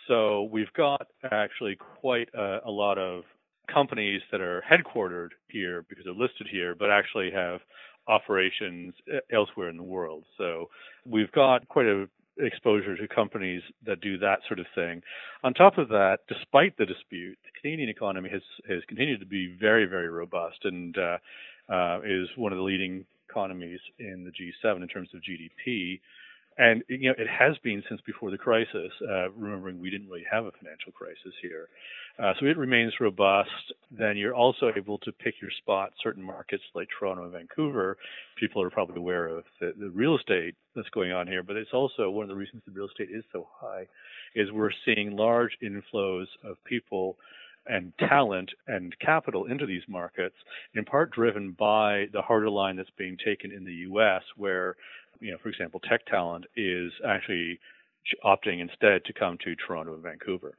So 0.09 0.49
we've 0.52 0.73
got 0.75 1.09
actually 1.31 1.76
quite 1.76 2.28
a, 2.35 2.61
a 2.64 2.71
lot 2.71 2.99
of 2.99 3.25
companies 3.73 4.21
that 4.31 4.40
are 4.40 4.62
headquartered 4.71 5.31
here 5.49 5.85
because 5.88 6.04
they're 6.04 6.14
listed 6.14 6.49
here, 6.50 6.75
but 6.75 6.90
actually 6.90 7.31
have 7.31 7.61
operations 8.09 8.95
eh, 9.12 9.19
elsewhere 9.33 9.69
in 9.69 9.76
the 9.76 9.83
world. 9.83 10.25
So 10.38 10.71
we've 11.07 11.31
got 11.33 11.69
quite 11.69 11.87
a 11.87 12.09
exposure 12.39 12.97
to 12.97 13.09
companies 13.09 13.62
that 13.87 14.01
do 14.01 14.19
that 14.19 14.41
sort 14.49 14.59
of 14.59 14.67
thing. 14.75 15.03
On 15.45 15.53
top 15.53 15.79
of 15.79 15.89
that, 15.89 16.19
despite 16.29 16.77
the 16.77 16.87
dispute, 16.87 17.39
the 17.45 17.61
Canadian 17.61 17.89
economy 17.89 18.31
has 18.31 18.43
has 18.69 18.83
continued 18.89 19.21
to 19.21 19.27
be 19.27 19.57
very 19.61 19.87
very 19.87 20.09
robust 20.09 20.65
and 20.65 20.97
uh, 20.99 21.19
uh, 21.69 22.01
is 22.05 22.29
one 22.37 22.53
of 22.53 22.59
the 22.59 22.65
leading 22.65 23.05
economies 23.29 23.81
in 23.99 24.25
the 24.25 24.31
G7 24.31 24.83
in 24.83 24.89
terms 24.89 25.09
of 25.15 25.21
GDP. 25.21 26.01
And 26.59 26.83
you 26.89 27.09
know, 27.09 27.15
it 27.17 27.29
has 27.29 27.57
been 27.65 27.83
since 27.89 28.01
before 28.03 28.31
the 28.31 28.39
crisis. 28.39 28.93
Uh, 29.03 29.31
remembering 29.31 29.81
we 29.81 29.91
didn't 29.91 30.09
really 30.09 30.27
have 30.31 30.45
a 30.45 30.51
financial 30.53 30.93
crisis 30.93 31.33
here, 31.41 31.69
uh, 32.19 32.35
so 32.39 32.47
it 32.47 32.59
remains 32.59 32.93
robust. 33.01 33.51
Then 33.91 34.17
you're 34.17 34.35
also 34.35 34.71
able 34.77 34.99
to 34.99 35.13
pick 35.13 35.35
your 35.41 35.51
spot. 35.51 35.93
Certain 36.03 36.23
markets 36.23 36.63
like 36.75 36.89
Toronto 36.99 37.25
and 37.25 37.33
Vancouver, 37.33 37.97
people 38.39 38.63
are 38.63 38.71
probably 38.71 38.99
aware 38.99 39.29
of 39.29 39.45
the, 39.61 39.73
the 39.79 39.91
real 39.91 40.17
estate 40.17 40.55
that's 40.77 40.91
going 40.91 41.13
on 41.13 41.27
here. 41.27 41.43
But 41.43 41.57
it's 41.57 41.73
also 41.73 42.11
one 42.11 42.25
of 42.25 42.29
the 42.29 42.37
reasons 42.37 42.63
the 42.67 42.73
real 42.73 42.89
estate 42.89 43.09
is 43.11 43.25
so 43.33 43.49
high, 43.59 43.87
is 44.35 44.53
we're 44.53 44.71
seeing 44.85 45.17
large 45.17 45.57
inflows 45.63 46.27
of 46.45 46.63
people 46.65 47.17
and 47.67 47.93
talent 47.99 48.51
and 48.67 48.95
capital 48.99 49.47
into 49.47 49.67
these 49.67 49.83
markets, 49.89 50.35
in 50.75 50.85
part 50.85 51.13
driven 51.13 51.53
by 51.53 52.07
the 52.13 52.21
harder 52.21 52.51
line 52.51 52.77
that's 52.77 52.91
being 52.99 53.17
taken 53.25 53.53
in 53.53 53.65
the 53.65 53.73
U.S., 53.73 54.23
where 54.37 54.77
you 55.23 55.31
know, 55.31 55.38
for 55.43 55.49
example, 55.49 55.81
tech 55.81 56.05
talent 56.07 56.45
is 56.57 56.93
actually 57.07 57.59
opting 58.25 58.61
instead 58.61 59.05
to 59.05 59.12
come 59.12 59.38
to 59.45 59.55
Toronto 59.55 59.95
and 59.95 60.02
Vancouver. 60.02 60.59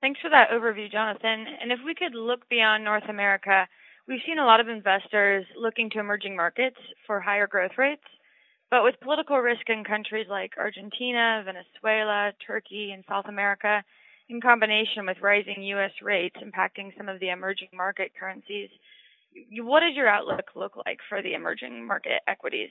Thanks 0.00 0.20
for 0.20 0.28
that 0.30 0.50
overview, 0.50 0.90
Jonathan. 0.90 1.46
And 1.62 1.72
if 1.72 1.78
we 1.86 1.94
could 1.94 2.14
look 2.14 2.48
beyond 2.50 2.84
North 2.84 3.08
America, 3.08 3.66
we've 4.06 4.20
seen 4.26 4.38
a 4.38 4.44
lot 4.44 4.60
of 4.60 4.68
investors 4.68 5.46
looking 5.56 5.88
to 5.90 6.00
emerging 6.00 6.36
markets 6.36 6.76
for 7.06 7.20
higher 7.20 7.46
growth 7.46 7.78
rates. 7.78 8.02
But 8.70 8.82
with 8.82 9.00
political 9.00 9.38
risk 9.38 9.68
in 9.68 9.84
countries 9.84 10.26
like 10.28 10.58
Argentina, 10.58 11.44
Venezuela, 11.44 12.32
Turkey, 12.44 12.90
and 12.92 13.04
South 13.08 13.26
America, 13.28 13.84
in 14.28 14.40
combination 14.40 15.06
with 15.06 15.18
rising 15.22 15.62
U.S. 15.62 15.92
rates 16.02 16.36
impacting 16.42 16.96
some 16.96 17.08
of 17.08 17.20
the 17.20 17.30
emerging 17.30 17.68
market 17.72 18.12
currencies, 18.18 18.70
what 19.58 19.80
does 19.80 19.94
your 19.94 20.08
outlook 20.08 20.50
look 20.56 20.72
like 20.84 20.98
for 21.08 21.22
the 21.22 21.34
emerging 21.34 21.86
market 21.86 22.20
equities? 22.26 22.70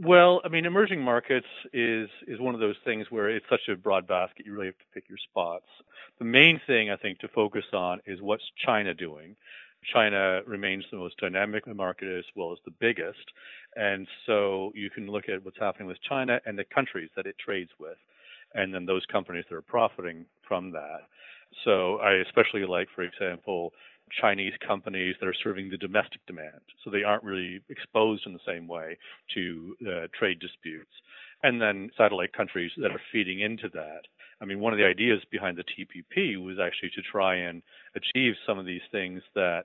Well, 0.00 0.40
I 0.44 0.48
mean, 0.48 0.66
emerging 0.66 1.00
markets 1.02 1.46
is 1.72 2.08
is 2.26 2.40
one 2.40 2.54
of 2.54 2.60
those 2.60 2.76
things 2.84 3.06
where 3.10 3.30
it's 3.30 3.46
such 3.48 3.68
a 3.70 3.76
broad 3.76 4.06
basket. 4.08 4.44
You 4.44 4.52
really 4.52 4.66
have 4.66 4.78
to 4.78 4.84
pick 4.92 5.08
your 5.08 5.18
spots. 5.18 5.66
The 6.18 6.24
main 6.24 6.60
thing 6.66 6.90
I 6.90 6.96
think 6.96 7.20
to 7.20 7.28
focus 7.28 7.64
on 7.72 8.00
is 8.06 8.20
what's 8.20 8.42
China 8.66 8.92
doing. 8.92 9.36
China 9.92 10.40
remains 10.46 10.84
the 10.90 10.96
most 10.96 11.16
dynamic 11.18 11.66
market 11.66 12.08
as 12.08 12.24
well 12.34 12.52
as 12.52 12.58
the 12.64 12.72
biggest, 12.80 13.24
and 13.76 14.08
so 14.26 14.72
you 14.74 14.90
can 14.90 15.06
look 15.06 15.28
at 15.28 15.44
what's 15.44 15.58
happening 15.60 15.86
with 15.86 16.00
China 16.08 16.40
and 16.46 16.58
the 16.58 16.64
countries 16.64 17.10
that 17.16 17.26
it 17.26 17.36
trades 17.38 17.70
with, 17.78 17.98
and 18.54 18.74
then 18.74 18.86
those 18.86 19.04
companies 19.06 19.44
that 19.48 19.56
are 19.56 19.62
profiting 19.62 20.24
from 20.48 20.72
that. 20.72 21.02
So 21.64 21.98
I 21.98 22.14
especially 22.14 22.64
like, 22.64 22.88
for 22.94 23.02
example, 23.02 23.72
Chinese 24.20 24.52
companies 24.66 25.16
that 25.20 25.26
are 25.26 25.34
serving 25.42 25.70
the 25.70 25.76
domestic 25.76 26.24
demand. 26.26 26.60
So 26.82 26.90
they 26.90 27.02
aren't 27.02 27.24
really 27.24 27.60
exposed 27.68 28.26
in 28.26 28.32
the 28.32 28.38
same 28.46 28.66
way 28.66 28.98
to 29.34 29.76
uh, 29.86 30.06
trade 30.18 30.38
disputes. 30.40 30.90
And 31.42 31.60
then 31.60 31.90
satellite 31.96 32.32
countries 32.32 32.72
that 32.78 32.90
are 32.90 33.00
feeding 33.12 33.40
into 33.40 33.68
that. 33.74 34.02
I 34.40 34.44
mean, 34.44 34.60
one 34.60 34.72
of 34.72 34.78
the 34.78 34.86
ideas 34.86 35.20
behind 35.30 35.58
the 35.58 35.64
TPP 35.64 36.42
was 36.42 36.58
actually 36.58 36.90
to 36.90 37.02
try 37.02 37.36
and 37.36 37.62
achieve 37.94 38.34
some 38.46 38.58
of 38.58 38.66
these 38.66 38.82
things 38.90 39.22
that 39.34 39.64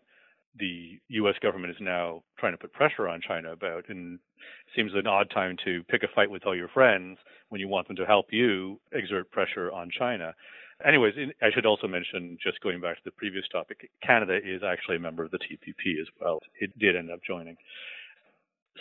the 0.58 1.00
U.S. 1.10 1.36
government 1.41 1.72
is 1.72 1.79
now 1.79 2.24
trying 2.38 2.53
to 2.53 2.58
put 2.58 2.74
pressure 2.74 3.08
on 3.08 3.22
China 3.25 3.51
about. 3.51 3.89
And 3.89 4.15
it 4.15 4.75
seems 4.75 4.91
an 4.93 5.08
odd 5.08 5.29
time 5.34 5.58
to 5.65 5.84
pick 5.84 6.03
a 6.03 6.08
fight 6.13 6.29
with 6.29 6.46
all 6.46 6.55
your 6.55 6.67
friends 6.69 7.17
when 7.50 7.62
you 7.62 7.67
want 7.67 7.88
them 7.88 7.98
to 7.98 8.05
help 8.05 8.27
you 8.31 8.79
exert 8.91 9.31
pressure 9.31 9.72
on 9.72 9.89
China. 9.98 10.34
Anyways, 10.86 11.14
I 11.42 11.48
should 11.54 11.66
also 11.66 11.88
mention, 11.88 12.38
just 12.42 12.62
going 12.62 12.80
back 12.80 12.96
to 12.96 13.02
the 13.04 13.12
previous 13.12 13.46
topic, 13.52 13.90
Canada 14.02 14.38
is 14.38 14.62
actually 14.64 14.96
a 14.96 15.00
member 15.00 15.24
of 15.24 15.32
the 15.32 15.40
TPP 15.40 16.00
as 16.00 16.08
well. 16.22 16.40
It 16.60 16.78
did 16.80 16.96
end 16.96 17.12
up 17.12 17.20
joining. 17.26 17.58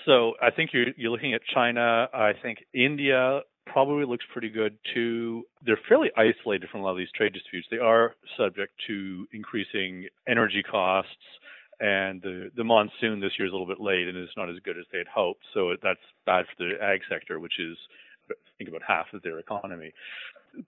So 0.07 0.35
I 0.41 0.51
think 0.51 0.71
you're, 0.73 0.87
you're 0.97 1.11
looking 1.11 1.35
at 1.35 1.41
China. 1.53 2.09
I 2.13 2.33
think 2.41 2.59
India 2.73 3.41
probably 3.67 4.07
looks 4.07 4.25
pretty 4.33 4.49
good 4.49 4.79
too. 4.95 5.45
They're 5.65 5.81
fairly 5.89 6.11
isolated 6.17 6.69
from 6.71 6.81
a 6.81 6.85
lot 6.85 6.93
of 6.93 6.99
these 6.99 7.11
trade 7.15 7.33
disputes. 7.33 7.67
They 7.71 7.79
are 7.79 8.15
subject 8.37 8.73
to 8.87 9.27
increasing 9.33 10.07
energy 10.29 10.63
costs, 10.63 11.11
and 11.81 12.23
the, 12.23 12.51
the 12.57 12.65
monsoon 12.65 13.21
this 13.21 13.33
year 13.39 13.47
is 13.47 13.53
a 13.53 13.57
little 13.57 13.67
bit 13.67 13.81
late 13.81 14.09
and 14.09 14.17
it's 14.17 14.33
not 14.37 14.51
as 14.51 14.57
good 14.65 14.79
as 14.79 14.85
they 14.93 14.99
had 14.99 15.07
hoped. 15.07 15.45
So 15.55 15.75
that's 15.83 16.01
bad 16.27 16.47
for 16.47 16.65
the 16.65 16.83
ag 16.83 17.01
sector, 17.11 17.39
which 17.39 17.59
is 17.59 17.77
I 18.31 18.35
think 18.57 18.69
about 18.69 18.83
half 18.87 19.07
of 19.13 19.23
their 19.23 19.39
economy. 19.39 19.93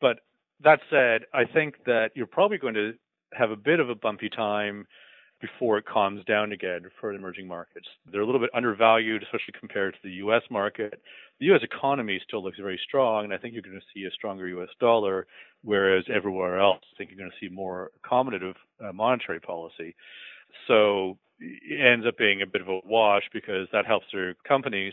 But 0.00 0.20
that 0.64 0.80
said, 0.90 1.22
I 1.32 1.44
think 1.44 1.76
that 1.86 2.10
you're 2.14 2.26
probably 2.26 2.58
going 2.58 2.74
to 2.74 2.92
have 3.32 3.50
a 3.50 3.56
bit 3.56 3.80
of 3.80 3.88
a 3.88 3.94
bumpy 3.94 4.28
time 4.28 4.86
before 5.40 5.78
it 5.78 5.86
calms 5.86 6.22
down 6.26 6.52
again 6.52 6.82
for 7.00 7.12
emerging 7.12 7.48
markets. 7.48 7.86
They're 8.10 8.20
a 8.20 8.26
little 8.26 8.40
bit 8.40 8.50
undervalued, 8.54 9.22
especially 9.22 9.54
compared 9.58 9.94
to 9.94 10.00
the 10.04 10.14
U.S. 10.16 10.42
market. 10.50 11.00
The 11.38 11.46
U.S. 11.46 11.62
economy 11.62 12.20
still 12.26 12.44
looks 12.44 12.58
very 12.58 12.78
strong, 12.86 13.24
and 13.24 13.32
I 13.32 13.38
think 13.38 13.54
you're 13.54 13.62
going 13.62 13.80
to 13.80 13.86
see 13.94 14.04
a 14.04 14.10
stronger 14.10 14.46
U.S. 14.48 14.68
dollar, 14.80 15.26
whereas 15.62 16.04
everywhere 16.14 16.60
else, 16.60 16.82
I 16.92 16.98
think 16.98 17.10
you're 17.10 17.18
going 17.18 17.30
to 17.30 17.46
see 17.46 17.52
more 17.52 17.90
accommodative 18.04 18.54
uh, 18.84 18.92
monetary 18.92 19.40
policy. 19.40 19.94
So 20.68 21.16
it 21.38 21.80
ends 21.80 22.06
up 22.06 22.18
being 22.18 22.42
a 22.42 22.46
bit 22.46 22.60
of 22.60 22.68
a 22.68 22.80
wash 22.84 23.24
because 23.32 23.66
that 23.72 23.86
helps 23.86 24.06
their 24.12 24.34
companies, 24.46 24.92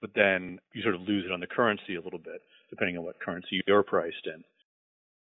but 0.00 0.10
then 0.14 0.60
you 0.74 0.82
sort 0.82 0.94
of 0.94 1.00
lose 1.00 1.24
it 1.26 1.32
on 1.32 1.40
the 1.40 1.46
currency 1.48 1.96
a 1.96 2.00
little 2.00 2.20
bit, 2.20 2.40
depending 2.70 2.96
on 2.96 3.04
what 3.04 3.18
currency 3.20 3.60
you're 3.66 3.82
priced 3.82 4.26
in. 4.26 4.44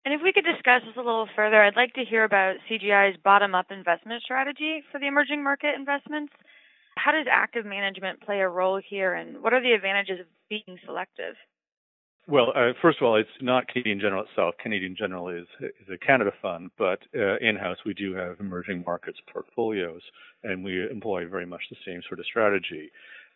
And 0.06 0.14
if 0.14 0.20
we 0.22 0.32
could 0.32 0.44
discuss 0.44 0.82
this 0.86 0.94
a 0.94 1.00
little 1.00 1.26
further, 1.34 1.60
I'd 1.60 1.74
like 1.74 1.94
to 1.94 2.04
hear 2.04 2.22
about 2.22 2.58
CGI's 2.70 3.16
bottom 3.24 3.56
up 3.56 3.72
investment 3.72 4.22
strategy 4.22 4.84
for 4.92 5.00
the 5.00 5.08
emerging 5.08 5.42
market 5.42 5.74
investments. 5.74 6.32
How 6.96 7.10
does 7.10 7.26
active 7.28 7.66
management 7.66 8.20
play 8.20 8.38
a 8.38 8.48
role 8.48 8.80
here, 8.88 9.14
and 9.14 9.42
what 9.42 9.52
are 9.52 9.60
the 9.60 9.72
advantages 9.72 10.20
of 10.20 10.26
being 10.48 10.78
selective? 10.86 11.34
Well, 12.28 12.52
uh, 12.54 12.72
first 12.80 12.98
of 13.00 13.06
all, 13.06 13.16
it's 13.16 13.28
not 13.40 13.66
Canadian 13.66 13.98
General 13.98 14.22
itself. 14.22 14.54
Canadian 14.62 14.94
General 14.96 15.28
is, 15.28 15.46
is 15.60 15.88
a 15.92 15.98
Canada 15.98 16.30
fund, 16.40 16.70
but 16.78 17.00
uh, 17.16 17.38
in-house 17.38 17.78
we 17.84 17.92
do 17.92 18.14
have 18.14 18.38
emerging 18.38 18.84
markets 18.86 19.18
portfolios, 19.32 20.02
and 20.44 20.62
we 20.62 20.88
employ 20.88 21.26
very 21.26 21.46
much 21.46 21.62
the 21.68 21.76
same 21.84 22.00
sort 22.08 22.20
of 22.20 22.26
strategy. 22.26 22.92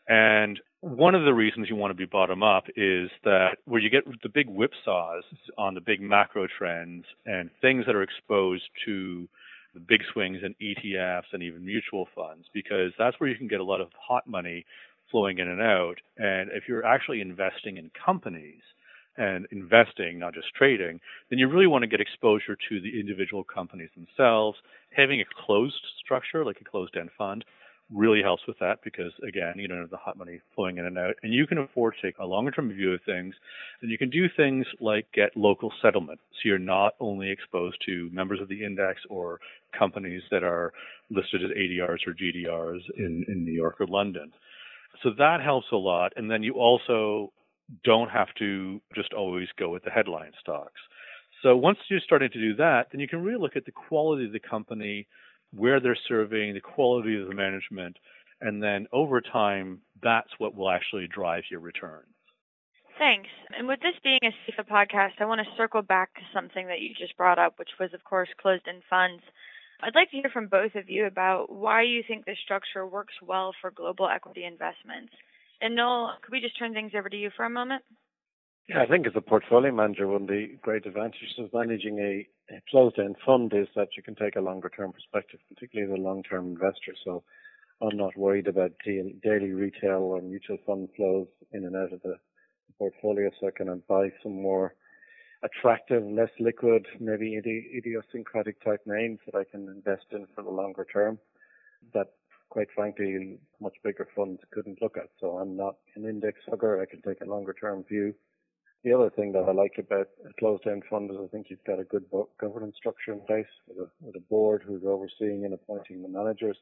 And 0.09 0.59
one 0.81 1.15
of 1.15 1.25
the 1.25 1.35
reasons 1.35 1.69
you 1.69 1.77
want 1.77 1.91
to 1.91 1.95
be 1.95 2.07
bottom 2.07 2.43
up 2.43 2.65
is 2.75 3.11
that 3.25 3.59
where 3.67 3.81
you 3.81 3.91
get 3.91 4.05
the 4.23 4.29
big 4.29 4.49
whipsaws 4.49 5.23
on 5.59 5.75
the 5.75 5.81
big 5.81 6.01
macro 6.01 6.47
trends 6.59 7.05
and 7.27 7.51
things 7.61 7.85
that 7.87 7.95
are 7.95 8.03
exposed 8.03 8.65
to 8.87 9.29
the 9.75 9.81
big 9.81 10.01
swings 10.13 10.39
in 10.43 10.55
ETFs 10.61 11.33
and 11.33 11.43
even 11.43 11.65
mutual 11.65 12.09
funds, 12.15 12.47
because 12.53 12.93
that's 12.99 13.21
where 13.21 13.29
you 13.29 13.37
can 13.37 13.47
get 13.47 13.61
a 13.61 13.65
lot 13.65 13.81
of 13.81 13.89
hot 13.97 14.27
money 14.27 14.65
flowing 15.11 15.39
in 15.39 15.49
and 15.49 15.61
out. 15.61 15.97
And 16.17 16.51
if 16.53 16.65
you're 16.67 16.85
actually 16.85 17.21
investing 17.21 17.77
in 17.77 17.91
companies 18.05 18.63
and 19.17 19.47
investing, 19.51 20.19
not 20.19 20.35
just 20.35 20.55
trading, 20.57 21.01
then 21.29 21.39
you 21.39 21.49
really 21.49 21.67
want 21.67 21.83
to 21.83 21.89
get 21.89 22.01
exposure 22.01 22.57
to 22.69 22.81
the 22.81 22.99
individual 22.99 23.45
companies 23.45 23.91
themselves. 23.95 24.59
Having 24.97 25.21
a 25.21 25.45
closed 25.47 25.85
structure, 26.03 26.45
like 26.45 26.61
a 26.61 26.65
closed 26.65 26.97
end 26.97 27.11
fund, 27.19 27.45
really 27.93 28.23
helps 28.23 28.43
with 28.47 28.59
that 28.61 28.79
because 28.85 29.13
again, 29.27 29.55
you 29.57 29.69
don't 29.69 29.81
have 29.81 29.91
the 29.91 29.97
hot 29.97 30.17
money 30.17 30.41
flowing 30.55 30.79
in 30.79 30.85
and 30.85 30.99
out, 30.99 31.15
and 31.23 31.33
you 31.33 31.47
can 31.47 31.59
afford 31.59 31.95
to 31.95 32.07
take 32.07 32.19
a 32.19 32.27
longer 32.27 32.51
term 32.51 32.73
view 32.73 32.93
of 32.93 33.01
things. 33.05 33.35
And 33.83 33.91
you 33.91 33.99
can 33.99 34.11
do 34.11 34.27
things 34.37 34.67
like 34.81 35.07
get 35.13 35.37
local 35.37 35.73
settlement, 35.83 36.21
so 36.33 36.41
you're 36.45 36.59
not 36.59 36.95
only 37.01 37.31
exposed 37.31 37.79
to 37.87 38.09
members 38.13 38.41
of 38.41 38.49
the 38.49 38.65
index 38.65 39.01
or 39.09 39.41
companies 39.77 40.23
that 40.31 40.45
are 40.45 40.73
listed 41.11 41.43
as 41.45 41.51
ADRs 41.51 42.07
or 42.07 42.15
GDRs 42.15 42.81
in, 42.97 43.25
in 43.29 43.45
New 43.45 43.53
York 43.53 43.81
or 43.81 43.87
London. 43.87 44.33
So 45.03 45.11
that 45.19 45.41
helps 45.43 45.67
a 45.73 45.77
lot. 45.77 46.13
And 46.17 46.31
then 46.31 46.43
you 46.43 46.55
also 46.55 47.33
don't 47.85 48.11
have 48.11 48.29
to 48.39 48.81
just 48.95 49.13
always 49.13 49.49
go 49.59 49.71
with 49.71 49.85
the 49.85 49.91
headline 49.91 50.33
stocks. 50.41 50.81
So 51.43 51.57
once 51.57 51.79
you're 51.89 52.01
starting 52.01 52.31
to 52.31 52.41
do 52.41 52.55
that, 52.57 52.89
then 52.93 53.01
you 53.01 53.09
can 53.09 53.23
really 53.23 53.41
look 53.41 53.57
at 53.57 53.65
the 53.65 53.73
quality 53.73 54.27
of 54.27 54.33
the 54.33 54.41
company, 54.41 55.07
where 55.55 55.81
they're 55.81 55.99
serving, 56.09 56.55
the 56.55 56.61
quality 56.61 57.21
of 57.21 57.29
the 57.29 57.35
management, 57.35 57.97
and 58.41 58.63
then 58.63 58.87
over 58.93 59.21
time, 59.21 59.81
that's 60.03 60.31
what 60.39 60.55
will 60.55 60.71
actually 60.71 61.07
drive 61.07 61.43
your 61.51 61.61
returns. 61.61 62.07
Thanks. 62.99 63.29
And 63.57 63.67
with 63.67 63.81
this 63.81 63.97
being 64.05 64.21
a 64.23 64.33
CEFA 64.45 64.69
podcast, 64.69 65.21
I 65.21 65.25
want 65.25 65.41
to 65.41 65.57
circle 65.57 65.83
back 65.83 66.15
to 66.15 66.21
something 66.35 66.67
that 66.67 66.81
you 66.81 66.91
just 66.99 67.17
brought 67.17 67.39
up, 67.39 67.59
which 67.59 67.71
was, 67.81 67.91
of 67.95 68.05
course, 68.05 68.29
closed 68.41 68.69
end 68.69 68.83
funds. 68.91 69.23
I'd 69.83 69.95
like 69.95 70.11
to 70.11 70.19
hear 70.19 70.31
from 70.33 70.49
both 70.49 70.75
of 70.75 70.91
you 70.91 71.07
about 71.07 71.51
why 71.51 71.83
you 71.83 72.03
think 72.07 72.27
this 72.27 72.37
structure 72.45 72.87
works 72.87 73.15
well 73.27 73.55
for 73.61 73.71
global 73.71 74.09
equity 74.09 74.45
investments. 74.45 75.13
And 75.63 75.75
Noel, 75.75 76.13
could 76.23 76.33
we 76.33 76.41
just 76.41 76.59
turn 76.59 76.75
things 76.75 76.93
over 76.97 77.09
to 77.09 77.17
you 77.17 77.31
for 77.37 77.45
a 77.47 77.51
moment? 77.51 77.83
Yeah, 78.69 78.83
I 78.83 78.87
think 78.87 79.07
as 79.07 79.15
a 79.17 79.21
portfolio 79.21 79.73
manager, 79.73 80.07
one 80.07 80.23
of 80.23 80.29
the 80.29 80.59
great 80.63 80.87
advantages 80.87 81.33
of 81.39 81.53
managing 81.53 81.99
a, 81.99 82.29
a 82.29 82.29
closed-end 82.71 83.17
fund 83.25 83.53
is 83.55 83.69
that 83.77 83.97
you 83.97 84.03
can 84.03 84.15
take 84.15 84.37
a 84.37 84.41
longer-term 84.41 84.93
perspective, 84.93 85.41
particularly 85.49 85.93
as 85.93 85.99
a 85.99 86.03
long-term 86.03 86.49
investor. 86.49 86.95
So 87.05 87.23
I'm 87.81 87.97
not 87.97 88.17
worried 88.17 88.49
about 88.49 88.73
daily 88.85 89.53
retail 89.53 90.01
or 90.01 90.21
mutual 90.21 90.59
fund 90.67 90.89
flows 90.97 91.29
in 91.53 91.65
and 91.65 91.77
out 91.77 91.93
of 91.93 92.03
the 92.03 92.17
portfolio, 92.79 93.31
so 93.39 93.47
I 93.49 93.51
can 93.51 93.83
buy 93.89 94.11
some 94.23 94.41
more 94.41 94.75
attractive, 95.43 96.03
less 96.05 96.31
liquid, 96.39 96.87
maybe 96.99 97.35
idiosyncratic 97.37 98.63
type 98.63 98.83
names 98.85 99.19
that 99.27 99.35
I 99.35 99.45
can 99.45 99.69
invest 99.69 100.07
in 100.13 100.27
for 100.35 100.43
the 100.43 100.51
longer 100.51 100.87
term. 100.93 101.19
That, 101.95 102.09
quite 102.51 102.69
frankly, 102.75 103.39
much 103.61 103.77
bigger 103.83 104.09
funds 104.15 104.41
couldn't 104.51 104.83
look 104.83 104.97
at. 104.99 105.09
So 105.21 105.39
I'm 105.39 105.57
not 105.57 105.77
an 105.95 106.05
index 106.05 106.41
hugger. 106.49 106.83
I 106.83 106.87
can 106.87 107.01
take 107.01 107.21
a 107.23 107.31
longer 107.31 107.55
term 107.59 107.85
view. 107.85 108.15
The 108.83 108.93
other 108.95 109.11
thing 109.11 109.33
that 109.33 109.45
I 109.47 109.53
like 109.53 109.75
about 109.79 110.09
a 110.27 110.33
closed-end 110.39 110.85
fund 110.89 111.11
is 111.11 111.19
I 111.23 111.27
think 111.29 111.49
you've 111.51 111.65
got 111.65 111.79
a 111.79 111.85
good 111.85 112.07
governance 112.41 112.77
structure 112.79 113.13
in 113.13 113.21
place 113.21 113.47
with 113.69 113.77
a, 113.79 113.91
with 114.01 114.17
a 114.17 114.21
board 114.21 114.63
who's 114.67 114.85
overseeing 114.87 115.45
and 115.45 115.53
appointing 115.53 116.01
the 116.01 116.09
managers. 116.09 116.57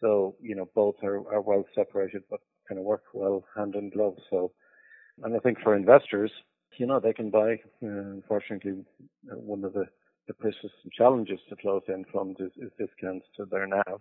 So, 0.00 0.34
you 0.40 0.54
know, 0.54 0.68
both 0.74 0.96
are, 1.02 1.16
are 1.32 1.42
well 1.42 1.64
separated, 1.74 2.22
but 2.30 2.40
kind 2.66 2.78
of 2.78 2.86
work 2.86 3.04
well 3.12 3.44
hand 3.54 3.74
in 3.74 3.90
glove. 3.90 4.16
So, 4.30 4.52
and 5.22 5.34
I 5.34 5.38
think 5.40 5.58
for 5.60 5.76
investors, 5.76 6.30
you 6.78 6.86
know, 6.86 7.00
they 7.00 7.12
can 7.12 7.30
buy, 7.30 7.60
uh, 7.82 7.86
unfortunately, 8.16 8.84
one 9.24 9.64
of 9.64 9.74
the, 9.74 9.86
the 10.28 10.34
persistent 10.34 10.92
challenges 10.96 11.40
to 11.48 11.56
closed-end 11.56 12.06
funds 12.12 12.40
is, 12.40 12.52
is 12.56 12.70
discounts 12.78 13.26
to 13.36 13.44
their 13.44 13.66
NAV. 13.66 14.00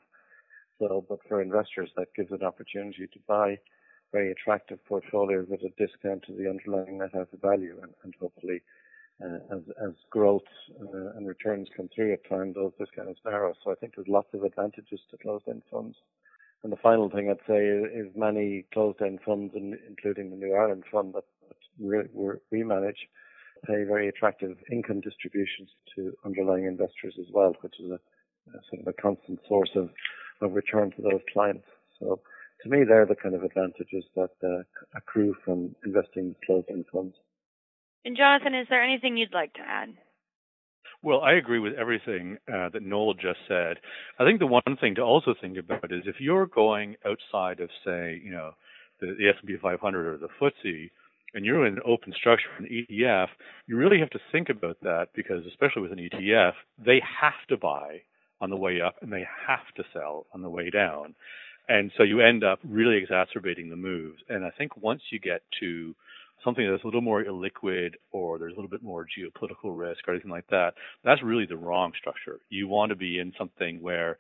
So, 0.80 1.06
but 1.08 1.20
for 1.28 1.42
investors, 1.42 1.90
that 1.98 2.08
gives 2.16 2.32
an 2.32 2.44
opportunity 2.44 3.08
to 3.08 3.20
buy 3.28 3.58
very 4.18 4.32
attractive 4.32 4.80
portfolios 4.92 5.48
at 5.56 5.68
a 5.70 5.72
discount 5.84 6.22
to 6.24 6.34
the 6.40 6.50
underlying 6.54 6.98
net 7.00 7.14
asset 7.22 7.42
value, 7.52 7.76
and, 8.04 8.14
hopefully, 8.24 8.60
uh, 9.24 9.40
as 9.86 9.94
growth 10.18 10.50
uh, 10.82 11.10
and 11.16 11.24
returns 11.34 11.68
come 11.76 11.90
through 11.94 12.14
at 12.14 12.30
time, 12.30 12.50
those 12.54 12.74
discounts 12.80 13.20
narrow. 13.26 13.52
So 13.62 13.72
I 13.74 13.76
think 13.76 13.90
there's 13.94 14.18
lots 14.20 14.32
of 14.34 14.42
advantages 14.50 15.02
to 15.10 15.18
closed-end 15.24 15.64
funds. 15.72 15.98
And 16.62 16.72
the 16.72 16.84
final 16.88 17.10
thing 17.10 17.26
I'd 17.30 17.48
say 17.54 17.62
is, 18.02 18.08
many 18.30 18.48
closed-end 18.76 19.20
funds, 19.28 19.52
including 19.92 20.28
the 20.30 20.42
New 20.44 20.54
Ireland 20.62 20.84
fund 20.92 21.14
that, 21.16 21.28
we 22.54 22.64
manage, 22.76 23.02
pay 23.68 23.80
very 23.94 24.08
attractive 24.08 24.56
income 24.76 25.02
distributions 25.02 25.70
to 25.94 26.00
underlying 26.28 26.66
investors 26.74 27.16
as 27.24 27.30
well, 27.38 27.54
which 27.64 27.78
is 27.84 27.90
a, 27.98 28.00
a 28.58 28.60
sort 28.70 28.82
of 28.84 28.88
a 28.88 29.02
constant 29.06 29.40
source 29.50 29.74
of, 29.76 29.88
of 30.44 30.50
return 30.62 30.88
to 30.96 31.02
those 31.02 31.24
clients. 31.34 31.68
So 32.00 32.08
to 32.64 32.70
me, 32.70 32.84
they're 32.88 33.06
the 33.06 33.16
kind 33.16 33.36
of 33.36 33.44
advantages 33.44 34.04
that 34.16 34.32
uh, 34.44 34.64
accrue 34.96 35.36
from 35.44 35.76
investing 35.86 36.28
in 36.28 36.36
closed-end 36.46 36.86
funds. 36.92 37.16
And 38.04 38.16
Jonathan, 38.18 38.54
is 38.56 38.68
there 38.70 38.84
anything 38.84 39.18
you'd 39.18 39.34
like 39.34 39.54
to 39.54 39.62
add? 39.62 39.90
Well, 41.04 41.22
I 41.22 41.34
agree 41.34 41.60
with 41.60 41.74
everything 41.74 42.38
uh, 42.52 42.70
that 42.70 42.82
Noel 42.82 43.14
just 43.14 43.40
said. 43.48 43.78
I 44.20 44.26
think 44.26 44.40
the 44.40 44.48
one 44.48 44.64
thing 44.80 44.96
to 44.96 45.02
also 45.02 45.36
think 45.40 45.58
about 45.58 45.92
is 45.92 46.04
if 46.06 46.16
you're 46.20 46.48
going 46.48 46.96
outside 47.06 47.60
of, 47.60 47.70
say, 47.86 48.20
you 48.24 48.32
know, 48.32 48.52
the, 49.00 49.16
the 49.20 49.30
S&P 49.30 49.56
500 49.62 50.08
or 50.08 50.18
the 50.18 50.30
FTSE, 50.42 50.90
and 51.34 51.46
you're 51.46 51.66
in 51.68 51.74
an 51.74 51.82
open 51.86 52.14
structure, 52.18 52.48
an 52.58 52.66
ETF, 52.66 53.28
you 53.68 53.76
really 53.76 54.00
have 54.00 54.10
to 54.12 54.20
think 54.32 54.50
about 54.50 54.78
that 54.82 55.10
because, 55.14 55.46
especially 55.46 55.82
with 55.82 55.92
an 55.92 56.00
ETF, 56.00 56.54
they 56.84 57.02
have 57.22 57.34
to 57.50 57.58
buy 57.58 58.02
on 58.42 58.50
the 58.50 58.56
way 58.56 58.82
up 58.82 58.96
and 59.02 59.12
they 59.12 59.26
have 59.48 59.74
to 59.76 59.84
sell 59.94 60.26
on 60.34 60.42
the 60.42 60.50
way 60.50 60.70
down. 60.70 61.14
And 61.68 61.92
so 61.98 62.04
you 62.04 62.22
end 62.22 62.44
up 62.44 62.60
really 62.64 62.98
exacerbating 62.98 63.70
the 63.70 63.76
moves. 63.76 64.20
And 64.30 64.46
I 64.46 64.52
think 64.52 64.78
once 64.78 65.02
you 65.12 65.20
get 65.20 65.42
to 65.60 65.96
something 66.44 66.70
that's 66.70 66.84
a 66.84 66.88
little 66.88 67.02
more 67.02 67.24
illiquid 67.24 67.94
or 68.12 68.38
there's 68.38 68.54
a 68.54 68.56
little 68.56 68.70
bit 68.70 68.84
more 68.84 69.06
geopolitical 69.06 69.78
risk 69.78 70.08
or 70.08 70.12
anything 70.12 70.32
like 70.32 70.48
that, 70.52 70.74
that's 71.04 71.24
really 71.24 71.46
the 71.46 71.58
wrong 71.58 71.92
structure. 71.98 72.40
You 72.50 72.68
want 72.68 72.90
to 72.90 72.96
be 72.96 73.20
in 73.20 73.34
something 73.38 73.82
where 73.82 74.18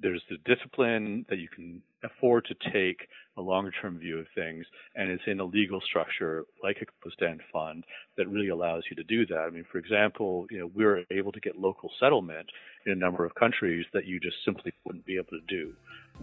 there's 0.00 0.22
the 0.28 0.36
discipline 0.44 1.24
that 1.28 1.38
you 1.38 1.48
can 1.48 1.82
afford 2.04 2.44
to 2.46 2.70
take 2.70 3.08
a 3.38 3.42
longer 3.42 3.72
term 3.82 3.98
view 3.98 4.18
of 4.18 4.26
things 4.34 4.64
and 4.94 5.10
it's 5.10 5.22
in 5.26 5.40
a 5.40 5.44
legal 5.44 5.80
structure 5.80 6.44
like 6.62 6.78
a 6.82 6.86
closed-end 7.02 7.40
fund 7.52 7.84
that 8.16 8.28
really 8.28 8.48
allows 8.48 8.84
you 8.90 8.96
to 8.96 9.04
do 9.04 9.26
that. 9.26 9.38
I 9.38 9.50
mean, 9.50 9.64
for 9.70 9.78
example, 9.78 10.46
you 10.50 10.58
know, 10.58 10.70
we're 10.74 11.04
able 11.10 11.32
to 11.32 11.40
get 11.40 11.58
local 11.58 11.90
settlement 11.98 12.48
in 12.84 12.92
a 12.92 12.96
number 12.96 13.24
of 13.24 13.34
countries 13.34 13.86
that 13.92 14.06
you 14.06 14.20
just 14.20 14.36
simply 14.44 14.72
wouldn't 14.84 15.06
be 15.06 15.16
able 15.16 15.30
to 15.30 15.40
do 15.48 15.72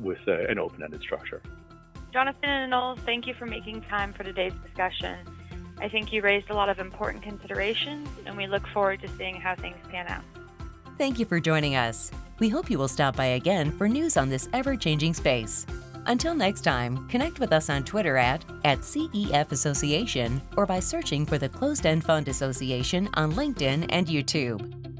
with 0.02 0.20
uh, 0.28 0.48
an 0.48 0.60
open-ended 0.60 1.02
structure. 1.02 1.42
Jonathan 2.12 2.50
and 2.50 2.72
Noel, 2.72 2.96
thank 3.06 3.26
you 3.26 3.34
for 3.34 3.46
making 3.46 3.82
time 3.82 4.14
for 4.14 4.24
today's 4.24 4.54
discussion. 4.64 5.18
I 5.80 5.90
think 5.90 6.14
you 6.14 6.22
raised 6.22 6.50
a 6.50 6.54
lot 6.54 6.70
of 6.70 6.80
important 6.80 7.24
considerations, 7.24 8.08
and 8.26 8.38
we 8.38 8.46
look 8.48 8.66
forward 8.68 9.02
to 9.02 9.08
seeing 9.18 9.36
how 9.36 9.56
things 9.56 9.78
pan 9.90 10.08
out. 10.08 10.24
Thank 11.04 11.20
you 11.20 11.26
for 11.26 11.42
joining 11.42 11.76
us. 11.76 12.12
We 12.40 12.48
hope 12.48 12.72
you 12.72 12.78
will 12.78 12.88
stop 12.88 13.18
by 13.18 13.36
again 13.36 13.74
for 13.74 13.90
news 13.90 14.16
on 14.16 14.30
this 14.30 14.48
ever 14.54 14.78
changing 14.78 15.14
space. 15.14 15.66
Until 16.06 16.34
next 16.34 16.62
time, 16.62 17.10
connect 17.10 17.42
with 17.42 17.52
us 17.52 17.70
on 17.70 17.84
Twitter 17.84 18.16
at, 18.16 18.46
at 18.64 18.80
CEF 18.80 19.52
Association 19.52 20.42
or 20.56 20.66
by 20.66 20.80
searching 20.80 21.26
for 21.26 21.38
the 21.38 21.50
Closed 21.50 21.86
End 21.86 22.06
Fund 22.06 22.30
Association 22.30 23.10
on 23.16 23.34
LinkedIn 23.34 23.88
and 23.90 24.08
YouTube. 24.08 24.93